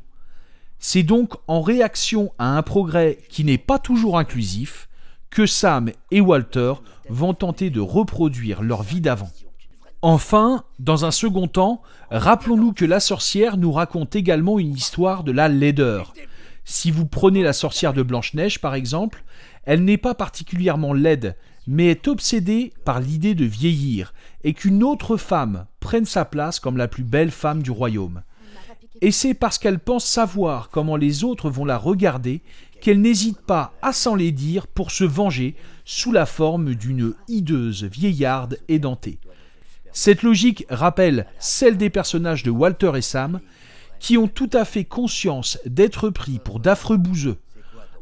C'est 0.81 1.05
donc 1.05 1.35
en 1.47 1.63
réaction 1.63 2.33
à 2.39 2.59
un 2.59 2.63
progrès 2.63 3.19
qui 3.29 3.45
n'est 3.45 3.57
pas 3.57 3.79
toujours 3.79 4.19
inclusif 4.19 4.89
que 5.31 5.47
Sam 5.47 5.93
et 6.11 6.21
Walter 6.21 6.73
vont 7.09 7.35
tenter 7.35 7.71
de 7.71 7.79
reproduire 7.79 8.65
leur 8.65 8.83
vie 8.83 9.01
d'avant. 9.01 9.31
Enfin, 10.03 10.63
dans 10.79 11.05
un 11.05 11.11
second 11.11 11.49
temps, 11.49 11.83
rappelons-nous 12.11 12.73
que 12.73 12.85
la 12.85 13.01
sorcière 13.01 13.57
nous 13.57 13.73
raconte 13.73 14.15
également 14.15 14.61
une 14.61 14.73
histoire 14.73 15.25
de 15.25 15.33
la 15.33 15.49
laideur. 15.49 16.15
Si 16.65 16.93
vous 16.93 17.05
prenez 17.05 17.43
la 17.43 17.53
sorcière 17.53 17.93
de 17.93 18.03
Blanche-Neige 18.03 18.61
par 18.61 18.77
exemple, 18.77 19.25
elle 19.65 19.85
n'est 19.85 19.97
pas 19.97 20.15
particulièrement 20.15 20.93
laide, 20.93 21.37
mais 21.67 21.89
est 21.89 22.07
obsédée 22.07 22.73
par 22.85 23.01
l'idée 23.01 23.35
de 23.35 23.45
vieillir 23.45 24.15
et 24.45 24.55
qu'une 24.55 24.85
autre 24.85 25.17
femme 25.17 25.67
prenne 25.81 26.05
sa 26.05 26.25
place 26.25 26.61
comme 26.61 26.77
la 26.77 26.87
plus 26.87 27.03
belle 27.03 27.33
femme 27.33 27.61
du 27.61 27.73
royaume. 27.73 28.23
Et 29.01 29.11
c'est 29.11 29.35
parce 29.35 29.59
qu'elle 29.59 29.81
pense 29.81 30.05
savoir 30.05 30.71
comment 30.71 30.97
les 30.97 31.25
autres 31.25 31.51
vont 31.51 31.65
la 31.65 31.77
regarder 31.77 32.43
qu'elle 32.81 33.01
n'hésite 33.01 33.41
pas 33.41 33.73
à 33.83 33.93
s'en 33.93 34.15
les 34.15 34.31
dire 34.31 34.69
pour 34.69 34.93
se 34.93 35.05
venger 35.05 35.57
sous 35.85 36.13
la 36.13 36.27
forme 36.27 36.75
d'une 36.75 37.15
hideuse 37.27 37.83
vieillarde 37.85 38.59
édentée. 38.69 39.19
Cette 39.93 40.23
logique 40.23 40.67
rappelle 40.69 41.27
celle 41.39 41.77
des 41.77 41.91
personnages 41.91 42.43
de 42.43 42.51
Walter 42.51 42.93
et 42.97 43.03
Sam, 43.03 43.41
qui 43.99 44.17
ont 44.17 44.29
tout 44.29 44.51
à 44.53 44.65
fait 44.65 44.85
conscience 44.85 45.59
d'être 45.67 46.11
pris 46.11 46.39
pour 46.39 46.61
d'affreux 46.61 46.97
bouseux. 46.97 47.39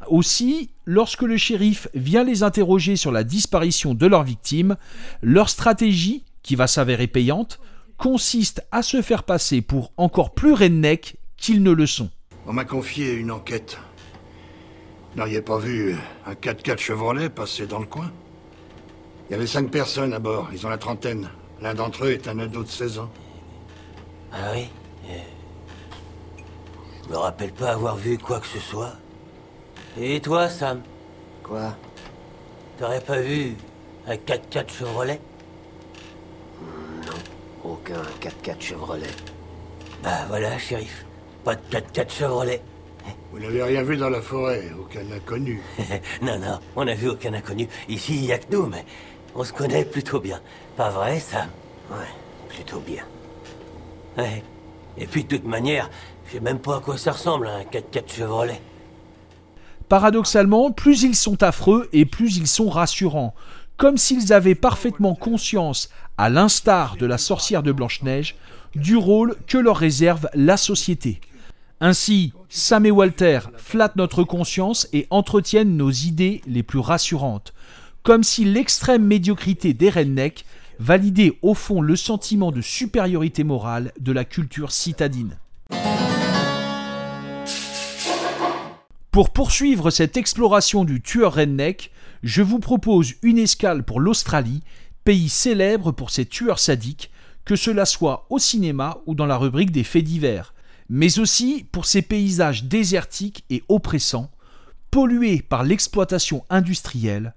Aussi, 0.09 0.71
lorsque 0.85 1.23
le 1.23 1.37
shérif 1.37 1.89
vient 1.95 2.23
les 2.23 2.43
interroger 2.43 2.97
sur 2.97 3.13
la 3.13 3.25
disparition 3.25 3.95
de 3.95 4.07
leur 4.07 4.23
victime, 4.23 4.77
leur 5.23 5.49
stratégie, 5.49 6.25
qui 6.43 6.55
va 6.55 6.67
s'avérer 6.67 7.07
payante, 7.07 7.59
consiste 7.97 8.65
à 8.71 8.83
se 8.83 9.03
faire 9.03 9.25
passer 9.25 9.63
pour 9.63 9.93
encore 9.97 10.35
plus 10.35 10.53
redneck 10.53 11.17
qu'ils 11.37 11.63
ne 11.63 11.73
le 11.73 11.87
sont. 11.87 12.11
On 12.47 12.53
m'a 12.53 12.65
confié 12.65 13.15
une 13.15 13.31
enquête. 13.31 13.79
N'auriez 15.17 15.43
pas 15.43 15.59
vu 15.59 15.97
un 16.27 16.35
4x4 16.35 16.79
Chevrolet 16.79 17.31
passer 17.31 17.67
dans 17.67 17.81
le 17.81 17.87
coin? 17.87 18.13
Il 19.29 19.33
y 19.33 19.35
avait 19.35 19.47
cinq 19.47 19.71
personnes 19.71 20.13
à 20.13 20.19
bord, 20.19 20.51
ils 20.53 20.65
ont 20.67 20.69
la 20.69 20.79
trentaine. 20.79 21.29
L'un 21.61 21.75
d'entre 21.75 22.05
eux 22.05 22.13
est 22.13 22.29
un 22.29 22.39
ado 22.39 22.63
de 22.63 22.69
16 22.69 22.99
ans. 22.99 23.11
Ah 24.33 24.53
oui 24.55 24.69
Je 27.05 27.11
me 27.11 27.17
rappelle 27.17 27.53
pas 27.53 27.71
avoir 27.73 27.97
vu 27.97 28.19
quoi 28.19 28.41
que 28.41 28.47
ce 28.47 28.59
soit. 28.59 28.93
Et 29.99 30.21
toi, 30.21 30.49
Sam? 30.49 30.83
Quoi? 31.43 31.75
T'aurais 32.79 33.01
pas 33.01 33.21
vu 33.21 33.57
un 34.07 34.15
4x4 34.15 34.71
Chevrolet? 34.71 35.21
Non, 37.07 37.71
aucun 37.71 38.03
4x4 38.21 38.61
Chevrolet. 38.61 39.07
Bah 40.03 40.27
voilà, 40.29 40.59
shérif. 40.59 41.07
Pas 41.45 41.55
de 41.55 41.63
4x4 41.71 42.11
Chevrolet. 42.11 42.61
Vous 43.31 43.39
n'avez 43.39 43.63
rien 43.63 43.83
vu 43.83 43.97
dans 43.97 44.11
la 44.11 44.21
forêt, 44.21 44.71
aucun 44.79 45.11
inconnu. 45.13 45.63
non, 46.23 46.39
non, 46.39 46.59
on 46.75 46.85
n'a 46.85 46.95
vu 46.95 47.09
aucun 47.09 47.33
inconnu. 47.33 47.69
Ici, 47.89 48.17
il 48.17 48.25
y 48.27 48.33
a 48.33 48.39
que 48.39 48.53
nous, 48.55 48.67
mais 48.67 48.85
on 49.37 49.45
se 49.45 49.53
connaît 49.53 49.85
plutôt 49.85 50.21
bien. 50.21 50.41
Pas 50.77 50.91
vrai, 50.91 51.21
Sam 51.21 51.49
Ouais, 51.91 52.07
plutôt 52.49 52.81
bien. 52.81 53.05
Ouais. 54.17 54.43
Et 54.99 55.07
puis, 55.07 55.25
de 55.25 55.37
toute 55.37 55.47
manière, 55.47 55.91
je 56.27 56.33
sais 56.33 56.41
même 56.41 56.59
pas 56.59 56.77
à 56.77 56.81
quoi 56.81 56.97
ça 56.97 57.13
ressemble, 57.13 57.47
un 57.47 57.63
4x4 57.63 58.17
Chevrolet. 58.17 58.61
Paradoxalement, 59.89 60.73
plus 60.73 61.03
ils 61.03 61.15
sont 61.15 61.43
affreux 61.43 61.89
et 61.93 62.07
plus 62.07 62.39
ils 62.39 62.49
sont 62.49 62.69
rassurants, 62.69 63.35
comme 63.77 63.99
s'ils 63.99 64.33
avaient 64.33 64.57
parfaitement 64.57 65.15
conscience, 65.15 65.91
à 66.19 66.29
l'instar 66.29 66.97
de 66.97 67.07
la 67.07 67.19
sorcière 67.19 67.63
de 67.63 67.73
Blanche-Neige, 67.73 68.37
du 68.75 68.97
rôle 68.97 69.37
que 69.47 69.59
leur 69.59 69.77
réserve 69.77 70.29
la 70.35 70.57
société. 70.57 71.21
Ainsi, 71.81 72.33
Sam 72.49 72.87
et 72.87 72.91
Walter 72.91 73.41
flattent 73.59 73.97
notre 73.97 74.25
conscience 74.25 74.89
et 74.95 75.07
entretiennent 75.11 75.77
nos 75.77 75.91
idées 75.91 76.41
les 76.47 76.63
plus 76.63 76.79
rassurantes, 76.79 77.53
comme 78.07 78.23
si 78.23 78.45
l'extrême 78.45 79.05
médiocrité 79.05 79.75
des 79.75 79.91
rednecks 79.91 80.45
validait 80.79 81.37
au 81.43 81.55
fond 81.55 81.81
le 81.81 81.97
sentiment 81.97 82.53
de 82.53 82.61
supériorité 82.61 83.43
morale 83.43 83.91
de 83.99 84.13
la 84.13 84.25
culture 84.25 84.71
citadine. 84.71 85.37
Pour 89.11 89.31
poursuivre 89.31 89.91
cette 89.91 90.17
exploration 90.17 90.85
du 90.85 91.03
tueur 91.03 91.35
redneck, 91.35 91.91
je 92.23 92.43
vous 92.43 92.61
propose 92.61 93.15
une 93.23 93.39
escale 93.39 93.83
pour 93.83 93.99
l'Australie, 93.99 94.63
pays 95.03 95.29
célèbre 95.29 95.91
pour 95.91 96.11
ses 96.11 96.27
tueurs 96.27 96.61
sadiques, 96.61 97.11
que 97.45 97.57
cela 97.57 97.85
soit 97.85 98.29
au 98.31 98.39
cinéma 98.39 98.99
ou 99.07 99.17
dans 99.17 99.27
la 99.27 99.37
rubrique 99.37 99.73
des 99.73 99.83
faits 99.83 100.05
divers, 100.05 100.55
mais 100.89 101.19
aussi 101.19 101.67
pour 101.73 101.87
ses 101.87 102.03
paysages 102.03 102.63
désertiques 102.63 103.45
et 103.51 103.65
oppressants, 103.69 104.31
pollués 104.93 105.43
par 105.43 105.65
l'exploitation 105.65 106.45
industrielle, 106.51 107.35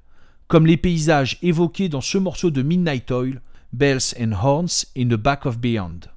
comme 0.50 0.66
les 0.66 0.78
paysages 0.78 1.38
évoqués 1.44 1.90
dans 1.90 2.02
ce 2.02 2.18
morceau 2.18 2.50
de 2.50 2.64
Midnight 2.64 3.10
Oil, 3.12 3.40
Bells 3.72 4.16
and 4.20 4.34
Horns 4.34 4.88
in 4.98 5.08
the 5.08 5.14
Back 5.14 5.46
of 5.46 5.60
Beyond. 5.60 6.10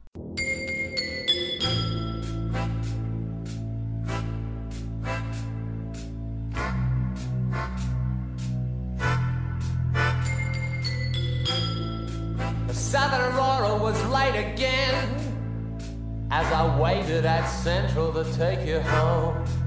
The 12.67 12.75
Southern 12.75 13.35
Aurora 13.35 13.77
was 13.77 14.03
late 14.07 14.35
again 14.35 15.11
as 16.31 16.51
I 16.51 16.81
waited 16.81 17.27
at 17.27 17.47
Central 17.47 18.11
to 18.15 18.25
take 18.39 18.67
you 18.67 18.81
home. 18.81 19.62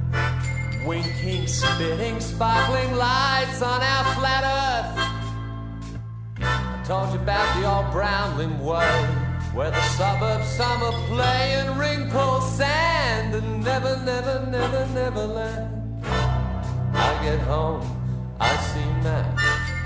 Winking, 0.85 1.47
spitting, 1.47 2.19
sparkling 2.19 2.95
lights 2.95 3.59
on 3.63 3.81
our 3.81 4.03
flat 4.13 4.43
earth. 4.45 4.99
I 6.41 6.83
told 6.85 7.11
you 7.11 7.19
about 7.19 7.59
the 7.59 7.65
old 7.67 7.85
Brownling 7.87 8.59
Way, 8.59 9.05
where 9.55 9.71
the 9.71 9.81
suburbs 9.97 10.47
summer 10.49 10.91
play 11.07 11.55
and 11.55 11.79
ring 11.79 12.07
pull 12.11 12.39
sand 12.39 13.33
and 13.33 13.63
never, 13.63 13.97
never, 14.05 14.45
never, 14.51 14.85
never 14.93 15.25
land. 15.25 16.05
I 16.05 17.19
get 17.23 17.39
home, 17.39 17.81
I 18.39 18.55
see 18.55 18.85
Matt, 19.01 19.25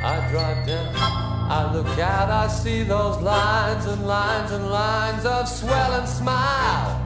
I 0.04 0.30
drive 0.30 0.68
down, 0.68 0.96
I 0.98 1.74
look 1.74 1.98
out, 1.98 2.30
I 2.30 2.50
see 2.50 2.84
those 2.84 3.22
lines 3.22 3.86
and 3.86 4.06
lines 4.06 4.52
and 4.52 4.70
lines 4.70 5.26
of 5.26 5.48
swell 5.48 5.94
and 5.94 6.10
smile. 6.10 6.99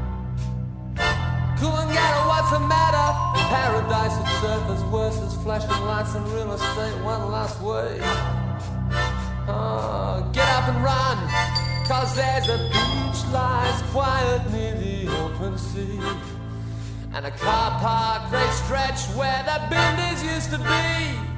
The 2.53 2.59
matter? 2.59 3.09
Paradise 3.49 4.11
at 4.11 4.29
surface 4.39 4.83
worse 4.91 5.17
as 5.21 5.33
flashing 5.41 5.85
lights 5.87 6.13
and 6.13 6.23
real 6.33 6.51
estate 6.53 7.03
one 7.03 7.31
last 7.31 7.59
way. 7.59 7.97
Oh, 9.47 10.29
get 10.31 10.47
up 10.49 10.67
and 10.69 10.83
run, 10.83 11.17
cause 11.87 12.15
there's 12.15 12.49
a 12.49 12.59
beach 12.69 13.25
lies 13.33 13.81
quiet 13.89 14.51
near 14.51 14.75
the 14.75 15.07
open 15.23 15.57
sea. 15.57 15.99
And 17.15 17.25
a 17.25 17.31
car 17.31 17.71
park 17.79 18.29
they 18.29 18.47
stretch 18.51 19.01
where 19.17 19.41
the 19.49 19.59
benders 19.71 20.23
used 20.23 20.51
to 20.51 20.59
be. 20.59 21.32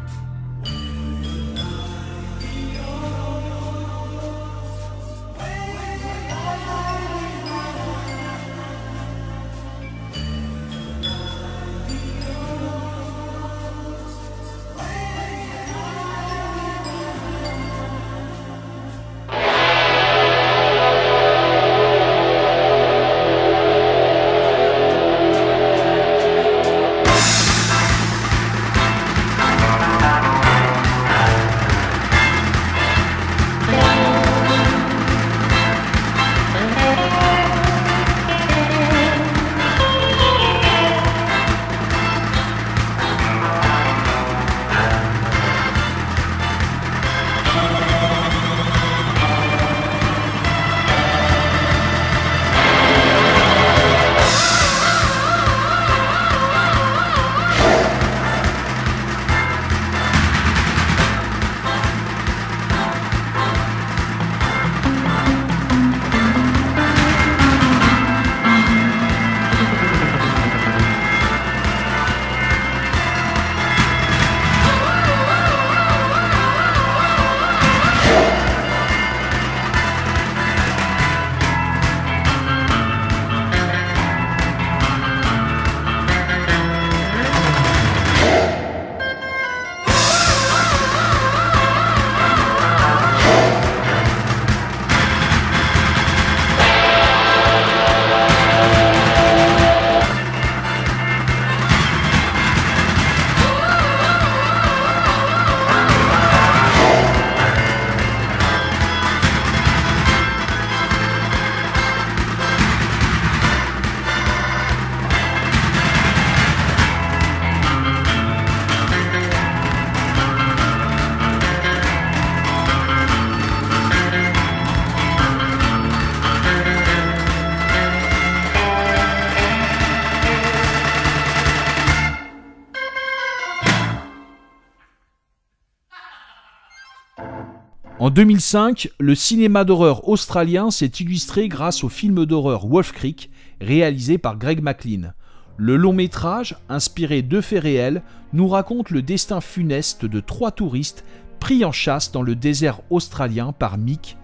En 138.06 138.12
2005, 138.12 138.92
le 139.00 139.16
cinéma 139.16 139.64
d'horreur 139.64 140.08
australien 140.08 140.70
s'est 140.70 140.86
illustré 140.86 141.48
grâce 141.48 141.84
au 141.84 141.90
film 141.90 142.28
d'horreur 142.28 142.68
Wolf 142.68 142.92
Creek, 142.92 143.32
réalisé 143.60 144.20
par 144.20 144.38
Greg 144.38 144.62
McLean. 144.62 145.14
Le 145.58 145.76
long 145.76 145.92
métrage, 145.92 146.56
inspiré 146.70 147.24
de 147.24 147.42
faits 147.42 147.64
réels, 147.64 148.04
nous 148.32 148.48
raconte 148.48 148.92
le 148.92 149.02
destin 149.02 149.42
funeste 149.42 150.06
de 150.06 150.20
trois 150.20 150.52
touristes 150.52 151.04
pris 151.40 151.66
en 151.66 151.72
chasse 151.72 152.12
dans 152.12 152.22
le 152.22 152.36
désert 152.36 152.82
australien 152.92 153.54
par 153.54 153.80
Mick, 153.80 154.18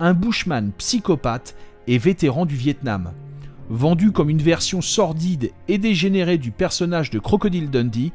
un 0.00 0.14
bushman 0.14 0.72
psychopathe 0.76 1.54
et 1.86 1.98
vétéran 1.98 2.44
du 2.44 2.56
Vietnam. 2.56 3.12
Vendu 3.68 4.10
comme 4.10 4.30
une 4.30 4.42
version 4.42 4.80
sordide 4.80 5.52
et 5.68 5.78
dégénérée 5.78 6.38
du 6.38 6.50
personnage 6.50 7.10
de 7.10 7.20
Crocodile 7.20 7.70
Dundee, 7.70 8.10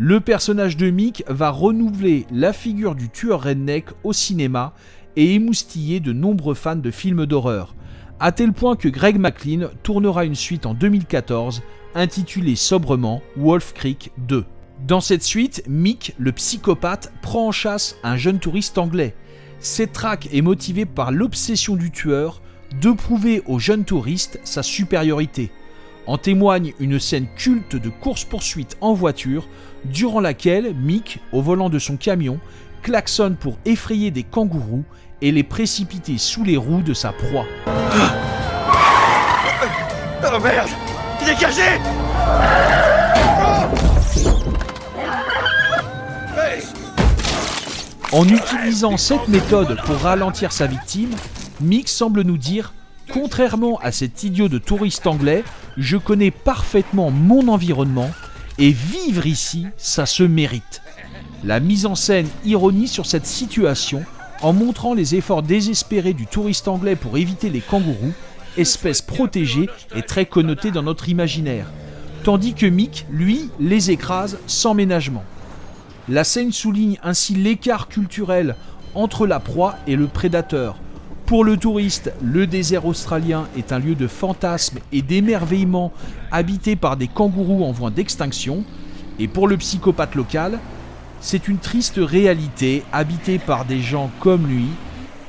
le 0.00 0.20
personnage 0.20 0.76
de 0.76 0.90
Mick 0.90 1.24
va 1.26 1.50
renouveler 1.50 2.24
la 2.30 2.52
figure 2.52 2.94
du 2.94 3.10
tueur 3.10 3.42
redneck 3.42 3.86
au 4.04 4.12
cinéma 4.12 4.72
et 5.16 5.34
émoustiller 5.34 5.98
de 5.98 6.12
nombreux 6.12 6.54
fans 6.54 6.76
de 6.76 6.92
films 6.92 7.26
d'horreur, 7.26 7.74
à 8.20 8.30
tel 8.30 8.52
point 8.52 8.76
que 8.76 8.88
Greg 8.88 9.18
McLean 9.18 9.70
tournera 9.82 10.24
une 10.24 10.36
suite 10.36 10.66
en 10.66 10.74
2014 10.74 11.62
intitulée 11.96 12.54
sobrement 12.54 13.22
Wolf 13.36 13.74
Creek 13.74 14.12
2. 14.28 14.44
Dans 14.86 15.00
cette 15.00 15.24
suite, 15.24 15.64
Mick, 15.66 16.14
le 16.16 16.30
psychopathe, 16.30 17.12
prend 17.20 17.48
en 17.48 17.52
chasse 17.52 17.96
un 18.04 18.16
jeune 18.16 18.38
touriste 18.38 18.78
anglais. 18.78 19.16
Cette 19.58 19.92
traque 19.92 20.28
est 20.32 20.42
motivée 20.42 20.86
par 20.86 21.10
l'obsession 21.10 21.74
du 21.74 21.90
tueur 21.90 22.40
de 22.80 22.92
prouver 22.92 23.42
au 23.46 23.58
jeune 23.58 23.84
touriste 23.84 24.38
sa 24.44 24.62
supériorité. 24.62 25.50
En 26.08 26.16
témoigne 26.16 26.72
une 26.80 26.98
scène 26.98 27.26
culte 27.36 27.76
de 27.76 27.90
course-poursuite 27.90 28.78
en 28.80 28.94
voiture, 28.94 29.46
durant 29.84 30.20
laquelle 30.20 30.74
Mick, 30.74 31.20
au 31.32 31.42
volant 31.42 31.68
de 31.68 31.78
son 31.78 31.96
camion, 31.96 32.38
klaxonne 32.82 33.36
pour 33.36 33.58
effrayer 33.64 34.10
des 34.10 34.22
kangourous 34.22 34.84
et 35.20 35.32
les 35.32 35.42
précipiter 35.42 36.18
sous 36.18 36.44
les 36.44 36.56
roues 36.56 36.82
de 36.82 36.94
sa 36.94 37.12
proie. 37.12 37.46
Oh 40.24 40.40
merde 40.40 40.68
Dégagez 41.24 41.80
En 48.12 48.26
utilisant 48.26 48.96
cette 48.96 49.28
méthode 49.28 49.76
pour 49.84 49.96
ralentir 49.96 50.52
sa 50.52 50.66
victime, 50.66 51.10
Mick 51.60 51.88
semble 51.88 52.22
nous 52.22 52.38
dire 52.38 52.72
Contrairement 53.12 53.78
à 53.82 53.90
cet 53.90 54.22
idiot 54.22 54.48
de 54.48 54.58
touriste 54.58 55.06
anglais, 55.06 55.44
je 55.76 55.96
connais 55.96 56.30
parfaitement 56.30 57.10
mon 57.10 57.48
environnement 57.48 58.10
et 58.58 58.70
vivre 58.70 59.26
ici, 59.26 59.66
ça 59.76 60.06
se 60.06 60.22
mérite. 60.22 60.82
La 61.44 61.60
mise 61.60 61.86
en 61.86 61.94
scène 61.94 62.28
ironie 62.44 62.88
sur 62.88 63.06
cette 63.06 63.26
situation 63.26 64.04
en 64.42 64.52
montrant 64.52 64.94
les 64.94 65.14
efforts 65.14 65.42
désespérés 65.42 66.12
du 66.12 66.26
touriste 66.26 66.68
anglais 66.68 66.96
pour 66.96 67.16
éviter 67.16 67.50
les 67.50 67.60
kangourous, 67.60 68.12
espèce 68.56 69.02
protégée 69.02 69.68
et 69.94 70.02
très 70.02 70.26
connotée 70.26 70.70
dans 70.70 70.82
notre 70.82 71.08
imaginaire, 71.08 71.66
tandis 72.24 72.54
que 72.54 72.66
Mick, 72.66 73.06
lui, 73.10 73.50
les 73.60 73.90
écrase 73.90 74.38
sans 74.46 74.74
ménagement. 74.74 75.24
La 76.08 76.24
scène 76.24 76.52
souligne 76.52 76.98
ainsi 77.02 77.34
l'écart 77.34 77.88
culturel 77.88 78.56
entre 78.94 79.26
la 79.26 79.40
proie 79.40 79.76
et 79.86 79.94
le 79.94 80.06
prédateur. 80.08 80.76
Pour 81.28 81.44
le 81.44 81.58
touriste, 81.58 82.10
le 82.22 82.46
désert 82.46 82.86
australien 82.86 83.48
est 83.54 83.72
un 83.72 83.78
lieu 83.78 83.94
de 83.94 84.06
fantasme 84.06 84.78
et 84.92 85.02
d'émerveillement 85.02 85.92
habité 86.30 86.74
par 86.74 86.96
des 86.96 87.06
kangourous 87.06 87.66
en 87.66 87.70
voie 87.70 87.90
d'extinction, 87.90 88.64
et 89.18 89.28
pour 89.28 89.46
le 89.46 89.58
psychopathe 89.58 90.14
local, 90.14 90.58
c'est 91.20 91.46
une 91.46 91.58
triste 91.58 91.96
réalité 91.98 92.82
habitée 92.94 93.38
par 93.38 93.66
des 93.66 93.82
gens 93.82 94.10
comme 94.20 94.46
lui, 94.46 94.68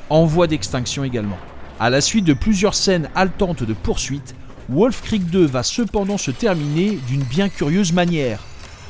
en 0.09 0.23
voie 0.23 0.47
d'extinction 0.47 1.03
également. 1.03 1.37
À 1.81 1.89
la 1.89 1.99
suite 1.99 2.23
de 2.23 2.33
plusieurs 2.33 2.75
scènes 2.75 3.09
haletantes 3.13 3.63
de 3.63 3.73
poursuite, 3.73 4.35
Wolf 4.69 5.01
Creek 5.01 5.29
2 5.29 5.47
va 5.47 5.63
cependant 5.63 6.17
se 6.17 6.31
terminer 6.31 6.97
d'une 7.09 7.23
bien 7.23 7.49
curieuse 7.49 7.91
manière. 7.91 8.39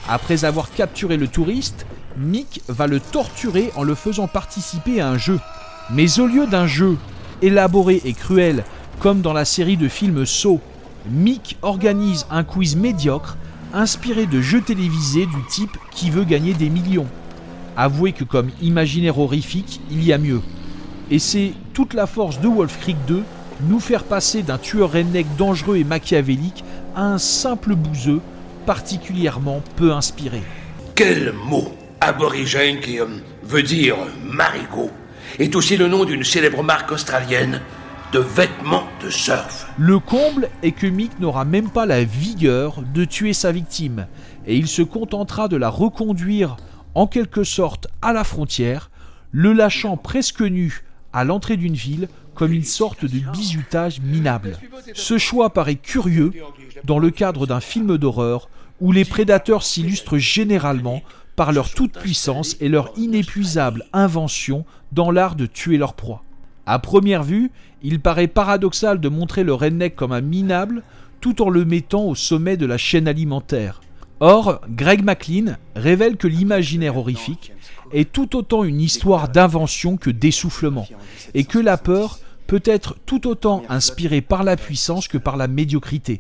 Après 0.08 0.46
avoir 0.46 0.70
capturé 0.70 1.18
le 1.18 1.28
touriste, 1.28 1.88
Mick 2.18 2.62
va 2.68 2.86
le 2.86 3.00
torturer 3.00 3.72
en 3.76 3.82
le 3.82 3.96
faisant 3.96 4.28
participer 4.28 5.02
à 5.02 5.10
un 5.10 5.18
jeu. 5.18 5.40
Mais 5.92 6.20
au 6.20 6.28
lieu 6.28 6.46
d'un 6.46 6.68
jeu 6.68 6.98
élaboré 7.42 8.02
et 8.06 8.14
cruel 8.14 8.64
comme 9.00 9.22
dans 9.22 9.34
la 9.34 9.46
série 9.46 9.78
de 9.78 9.88
films 9.88 10.26
Saw, 10.26 10.60
Mick 11.10 11.58
organise 11.62 12.26
un 12.30 12.44
quiz 12.44 12.76
médiocre 12.76 13.38
inspiré 13.74 14.26
de 14.26 14.42
jeux 14.42 14.62
télévisés 14.62 15.26
du 15.26 15.44
type 15.50 15.78
Qui 15.92 16.10
veut 16.10 16.26
gagner 16.26 16.54
des 16.54 16.70
millions? 16.70 17.08
Avouez 17.78 18.12
que 18.12 18.24
comme 18.24 18.50
imaginaire 18.62 19.20
horrifique, 19.20 19.80
il 19.90 20.04
y 20.04 20.12
a 20.12 20.18
mieux. 20.18 20.42
Et 21.10 21.20
c'est 21.20 21.54
toute 21.74 21.94
la 21.94 22.08
force 22.08 22.40
de 22.40 22.48
Wolf 22.48 22.78
Creek 22.82 22.98
2 23.08 23.24
nous 23.62 23.80
faire 23.80 24.04
passer 24.04 24.42
d'un 24.42 24.58
tueur 24.58 24.92
redneck 24.92 25.26
dangereux 25.38 25.78
et 25.78 25.84
machiavélique 25.84 26.64
à 26.96 27.04
un 27.04 27.18
simple 27.18 27.76
bouseux 27.76 28.22
particulièrement 28.66 29.62
peu 29.76 29.92
inspiré. 29.92 30.42
Quel 30.96 31.34
mot 31.34 31.74
aborigène 32.02 32.80
qui 32.80 33.00
euh, 33.00 33.06
veut 33.44 33.64
dire 33.64 33.96
marigot? 34.24 34.92
Est 35.38 35.56
aussi 35.56 35.78
le 35.78 35.88
nom 35.88 36.06
d'une 36.06 36.24
célèbre 36.24 36.64
marque 36.64 36.92
australienne 36.92 37.62
de 38.12 38.20
vêtements 38.20 38.88
de 39.04 39.10
surf. 39.10 39.68
Le 39.78 40.00
comble 40.00 40.50
est 40.64 40.72
que 40.72 40.88
Mick 40.88 41.20
n'aura 41.20 41.46
même 41.46 41.70
pas 41.70 41.86
la 41.86 42.04
vigueur 42.04 42.82
de 42.94 43.06
tuer 43.06 43.34
sa 43.34 43.52
victime, 43.52 44.08
et 44.48 44.56
il 44.56 44.68
se 44.68 44.82
contentera 44.82 45.48
de 45.48 45.58
la 45.58 45.70
reconduire 45.70 46.58
en 46.96 47.06
quelque 47.06 47.44
sorte 47.44 47.88
à 48.02 48.14
la 48.14 48.24
frontière, 48.24 48.90
le 49.32 49.54
lâchant 49.54 49.96
presque 49.96 50.42
nu 50.42 50.84
à 51.14 51.24
l'entrée 51.24 51.58
d'une 51.58 51.76
ville 51.76 52.08
comme 52.34 52.54
une 52.54 52.64
sorte 52.64 53.06
de 53.06 53.20
bizutage 53.32 54.00
minable. 54.02 54.58
Ce 54.94 55.18
choix 55.18 55.52
paraît 55.52 55.76
curieux 55.76 56.32
dans 56.86 56.98
le 56.98 57.12
cadre 57.12 57.46
d'un 57.46 57.60
film 57.60 57.98
d'horreur 57.98 58.50
où 58.80 58.92
les 58.92 59.06
prédateurs 59.06 59.64
s'illustrent 59.64 60.18
généralement 60.18 61.02
par 61.40 61.54
leur 61.54 61.70
toute-puissance 61.70 62.58
et 62.60 62.68
leur 62.68 62.92
inépuisable 62.98 63.86
invention 63.94 64.66
dans 64.92 65.10
l'art 65.10 65.36
de 65.36 65.46
tuer 65.46 65.78
leur 65.78 65.94
proie. 65.94 66.22
À 66.66 66.80
première 66.80 67.24
vue, 67.24 67.50
il 67.82 68.02
paraît 68.02 68.28
paradoxal 68.28 69.00
de 69.00 69.08
montrer 69.08 69.46
le 69.46 69.54
redneck 69.54 69.96
comme 69.96 70.12
un 70.12 70.20
minable 70.20 70.84
tout 71.22 71.42
en 71.42 71.50
le 71.50 71.64
mettant 71.64 72.04
au 72.04 72.14
sommet 72.14 72.58
de 72.58 72.66
la 72.66 72.78
chaîne 72.78 73.08
alimentaire. 73.08 73.80
Or, 74.20 74.60
Greg 74.68 75.02
McLean 75.02 75.56
révèle 75.78 76.18
que 76.18 76.28
l'imaginaire 76.28 76.98
horrifique 76.98 77.54
est 77.94 78.12
tout 78.12 78.36
autant 78.36 78.66
une 78.66 78.82
histoire 78.82 79.30
d'invention 79.30 79.96
que 79.96 80.10
d'essoufflement, 80.10 80.90
et 81.36 81.46
que 81.46 81.58
la 81.58 81.78
peur 81.78 82.20
peut 82.48 82.64
être 82.66 82.98
tout 83.06 83.28
autant 83.28 83.64
inspirée 83.70 84.20
par 84.20 84.44
la 84.44 84.58
puissance 84.58 85.08
que 85.08 85.18
par 85.18 85.38
la 85.38 85.48
médiocrité. 85.48 86.20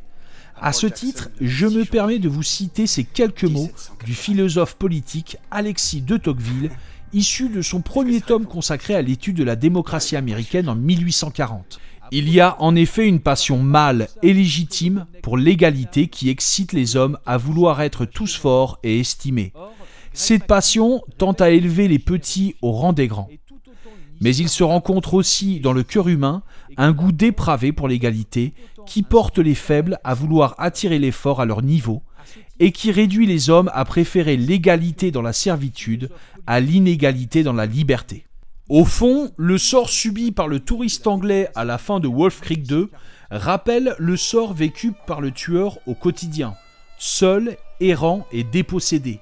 À 0.61 0.73
ce 0.73 0.87
titre, 0.87 1.29
je 1.39 1.67
me 1.67 1.85
permets 1.85 2.19
de 2.19 2.27
vous 2.27 2.43
citer 2.43 2.85
ces 2.85 3.03
quelques 3.03 3.45
mots 3.45 3.69
du 4.05 4.13
philosophe 4.13 4.75
politique 4.75 5.37
Alexis 5.51 6.01
de 6.01 6.17
Tocqueville, 6.17 6.71
issu 7.13 7.49
de 7.49 7.61
son 7.61 7.81
premier 7.81 8.21
tome 8.21 8.45
consacré 8.45 8.93
à 8.93 9.01
l'étude 9.01 9.37
de 9.37 9.43
la 9.43 9.55
démocratie 9.55 10.15
américaine 10.15 10.69
en 10.69 10.75
1840. 10.75 11.79
Il 12.11 12.29
y 12.29 12.39
a 12.39 12.55
en 12.59 12.75
effet 12.75 13.07
une 13.07 13.19
passion 13.19 13.59
mâle 13.59 14.07
et 14.21 14.33
légitime 14.33 15.05
pour 15.21 15.37
l'égalité 15.37 16.07
qui 16.07 16.29
excite 16.29 16.73
les 16.73 16.95
hommes 16.95 17.17
à 17.25 17.37
vouloir 17.37 17.81
être 17.81 18.05
tous 18.05 18.35
forts 18.35 18.79
et 18.83 18.99
estimés. 18.99 19.53
Cette 20.13 20.45
passion 20.45 21.01
tend 21.17 21.33
à 21.33 21.51
élever 21.51 21.87
les 21.87 21.99
petits 21.99 22.55
au 22.61 22.71
rang 22.71 22.93
des 22.93 23.07
grands. 23.07 23.29
Mais 24.21 24.35
il 24.35 24.49
se 24.49 24.63
rencontre 24.63 25.13
aussi 25.13 25.59
dans 25.59 25.73
le 25.73 25.83
cœur 25.83 26.07
humain 26.07 26.43
un 26.77 26.91
goût 26.91 27.11
dépravé 27.11 27.71
pour 27.71 27.87
l'égalité 27.87 28.53
qui 28.85 29.03
porte 29.03 29.39
les 29.39 29.55
faibles 29.55 29.99
à 30.03 30.13
vouloir 30.13 30.55
attirer 30.57 30.99
les 30.99 31.11
forts 31.11 31.41
à 31.41 31.45
leur 31.45 31.61
niveau 31.61 32.03
et 32.59 32.71
qui 32.71 32.91
réduit 32.91 33.25
les 33.25 33.49
hommes 33.49 33.71
à 33.73 33.85
préférer 33.85 34.35
l'égalité 34.35 35.11
dans 35.11 35.21
la 35.21 35.33
servitude 35.33 36.09
à 36.47 36.59
l'inégalité 36.59 37.43
dans 37.43 37.53
la 37.53 37.65
liberté. 37.65 38.25
Au 38.67 38.85
fond, 38.85 39.31
le 39.37 39.57
sort 39.57 39.89
subi 39.89 40.31
par 40.31 40.47
le 40.47 40.59
touriste 40.59 41.07
anglais 41.07 41.49
à 41.55 41.65
la 41.65 41.77
fin 41.77 41.99
de 41.99 42.07
Wolf 42.07 42.41
Creek 42.41 42.67
2 42.67 42.91
rappelle 43.31 43.95
le 43.97 44.17
sort 44.17 44.53
vécu 44.53 44.93
par 45.07 45.21
le 45.21 45.31
tueur 45.31 45.79
au 45.87 45.95
quotidien, 45.95 46.53
seul, 46.99 47.57
errant 47.79 48.27
et 48.31 48.43
dépossédé. 48.43 49.21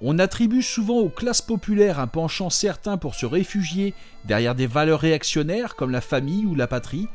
On 0.00 0.20
attribue 0.20 0.62
souvent 0.62 0.98
aux 0.98 1.08
classes 1.08 1.42
populaires 1.42 1.98
un 1.98 2.06
penchant 2.06 2.50
certain 2.50 2.98
pour 2.98 3.16
se 3.16 3.26
réfugier 3.26 3.94
derrière 4.24 4.54
des 4.54 4.68
valeurs 4.68 5.00
réactionnaires 5.00 5.74
comme 5.74 5.90
la 5.90 6.00
famille 6.00 6.46
ou 6.46 6.54
la 6.54 6.68
patrie. 6.68 7.08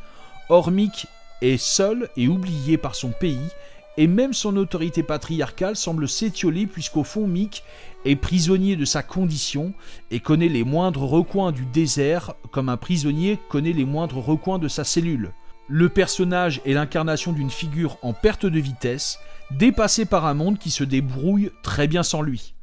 Or 0.50 0.69
Mick 0.69 1.08
est 1.41 1.58
seul 1.58 2.10
et 2.17 2.28
oublié 2.28 2.78
par 2.78 2.96
son 2.96 3.12
pays 3.12 3.48
et 3.96 4.08
même 4.08 4.34
son 4.34 4.58
autorité 4.58 5.02
patriarcale 5.02 5.78
semble 5.78 6.10
s'étioler 6.10 6.67
puisqu'au 6.67 7.06
fond 7.06 7.26
Mick 7.26 7.63
est 8.04 8.17
prisonnier 8.17 8.76
de 8.76 8.86
sa 8.86 9.02
condition 9.02 9.74
et 10.12 10.19
connaît 10.19 10.50
les 10.50 10.65
moindres 10.65 11.04
recoins 11.04 11.54
du 11.54 11.65
désert 11.65 12.34
comme 12.52 12.67
un 12.67 12.78
prisonnier 12.78 13.39
connaît 13.48 13.72
les 13.72 13.86
moindres 13.86 14.17
recoins 14.17 14.60
de 14.60 14.67
sa 14.67 14.84
cellule. 14.84 15.32
Le 15.69 15.88
personnage 15.88 16.60
est 16.65 16.74
l'incarnation 16.74 17.32
d'une 17.32 17.50
figure 17.50 17.98
en 18.02 18.12
perte 18.12 18.46
de 18.46 18.60
vitesse, 18.60 19.19
dépassée 19.52 20.04
par 20.06 20.26
un 20.26 20.34
monde 20.34 20.60
qui 20.60 20.72
se 20.72 20.84
débrouille 20.84 21.52
très 21.62 21.88
bien 21.88 22.04
sans 22.04 22.22
lui. 22.22 22.54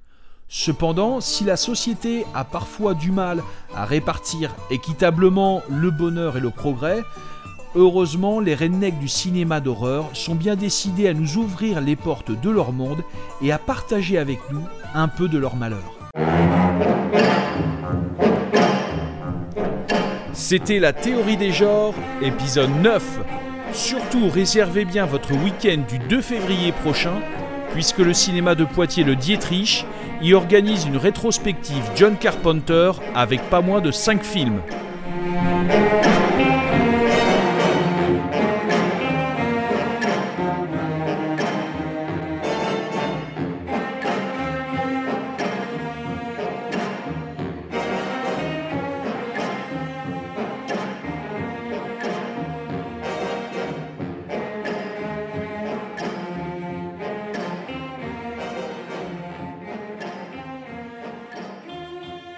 Cependant, 0.53 1.21
si 1.21 1.45
la 1.45 1.57
société 1.57 2.27
a 2.35 2.43
parfois 2.43 2.95
du 2.95 3.13
mal 3.13 3.41
à 3.73 3.85
répartir 3.85 4.53
équitablement 4.69 5.63
le 5.71 5.93
bonheur 5.93 6.37
et 6.37 6.41
le 6.41 6.51
progrès, 6.51 7.03
Heureusement, 7.77 8.41
les 8.41 8.57
rednecks 8.57 8.99
du 8.99 9.07
cinéma 9.07 9.61
d'horreur 9.61 10.11
sont 10.13 10.35
bien 10.35 10.57
décidés 10.57 11.07
à 11.07 11.15
nous 11.15 11.37
ouvrir 11.37 11.81
les 11.81 11.95
portes 11.95 12.33
de 12.33 12.51
leur 12.51 12.73
monde 12.73 13.05
et 13.41 13.53
à 13.53 13.59
partager 13.59 14.19
avec 14.19 14.41
nous 14.51 14.65
un 14.93 15.07
peu 15.07 15.29
de 15.29 15.39
leur 15.39 15.55
malheur. 15.55 15.79
C'était 20.33 20.81
la 20.81 20.93
théorie 20.93 21.37
des 21.37 21.53
genres, 21.53 21.95
épisode 22.23 22.75
9. 22.83 23.21
Surtout 23.73 24.29
réservez 24.29 24.85
bien 24.85 25.07
votre 25.07 25.33
week-end 25.33 25.83
du 25.89 26.01
2 26.01 26.21
février 26.21 26.73
prochain, 26.73 27.21
puisque 27.73 27.99
le 27.99 28.13
cinéma 28.13 28.57
de 28.57 28.65
Poitiers 28.65 29.05
le 29.05 29.15
Dietrich 29.15 29.87
y 30.23 30.35
organise 30.35 30.85
une 30.87 30.97
rétrospective 30.97 31.83
John 31.97 32.17
Carpenter 32.17 32.93
avec 33.15 33.43
pas 33.51 33.61
moins 33.61 33.81
de 33.81 33.91
5 33.91 34.23
films. 34.23 34.61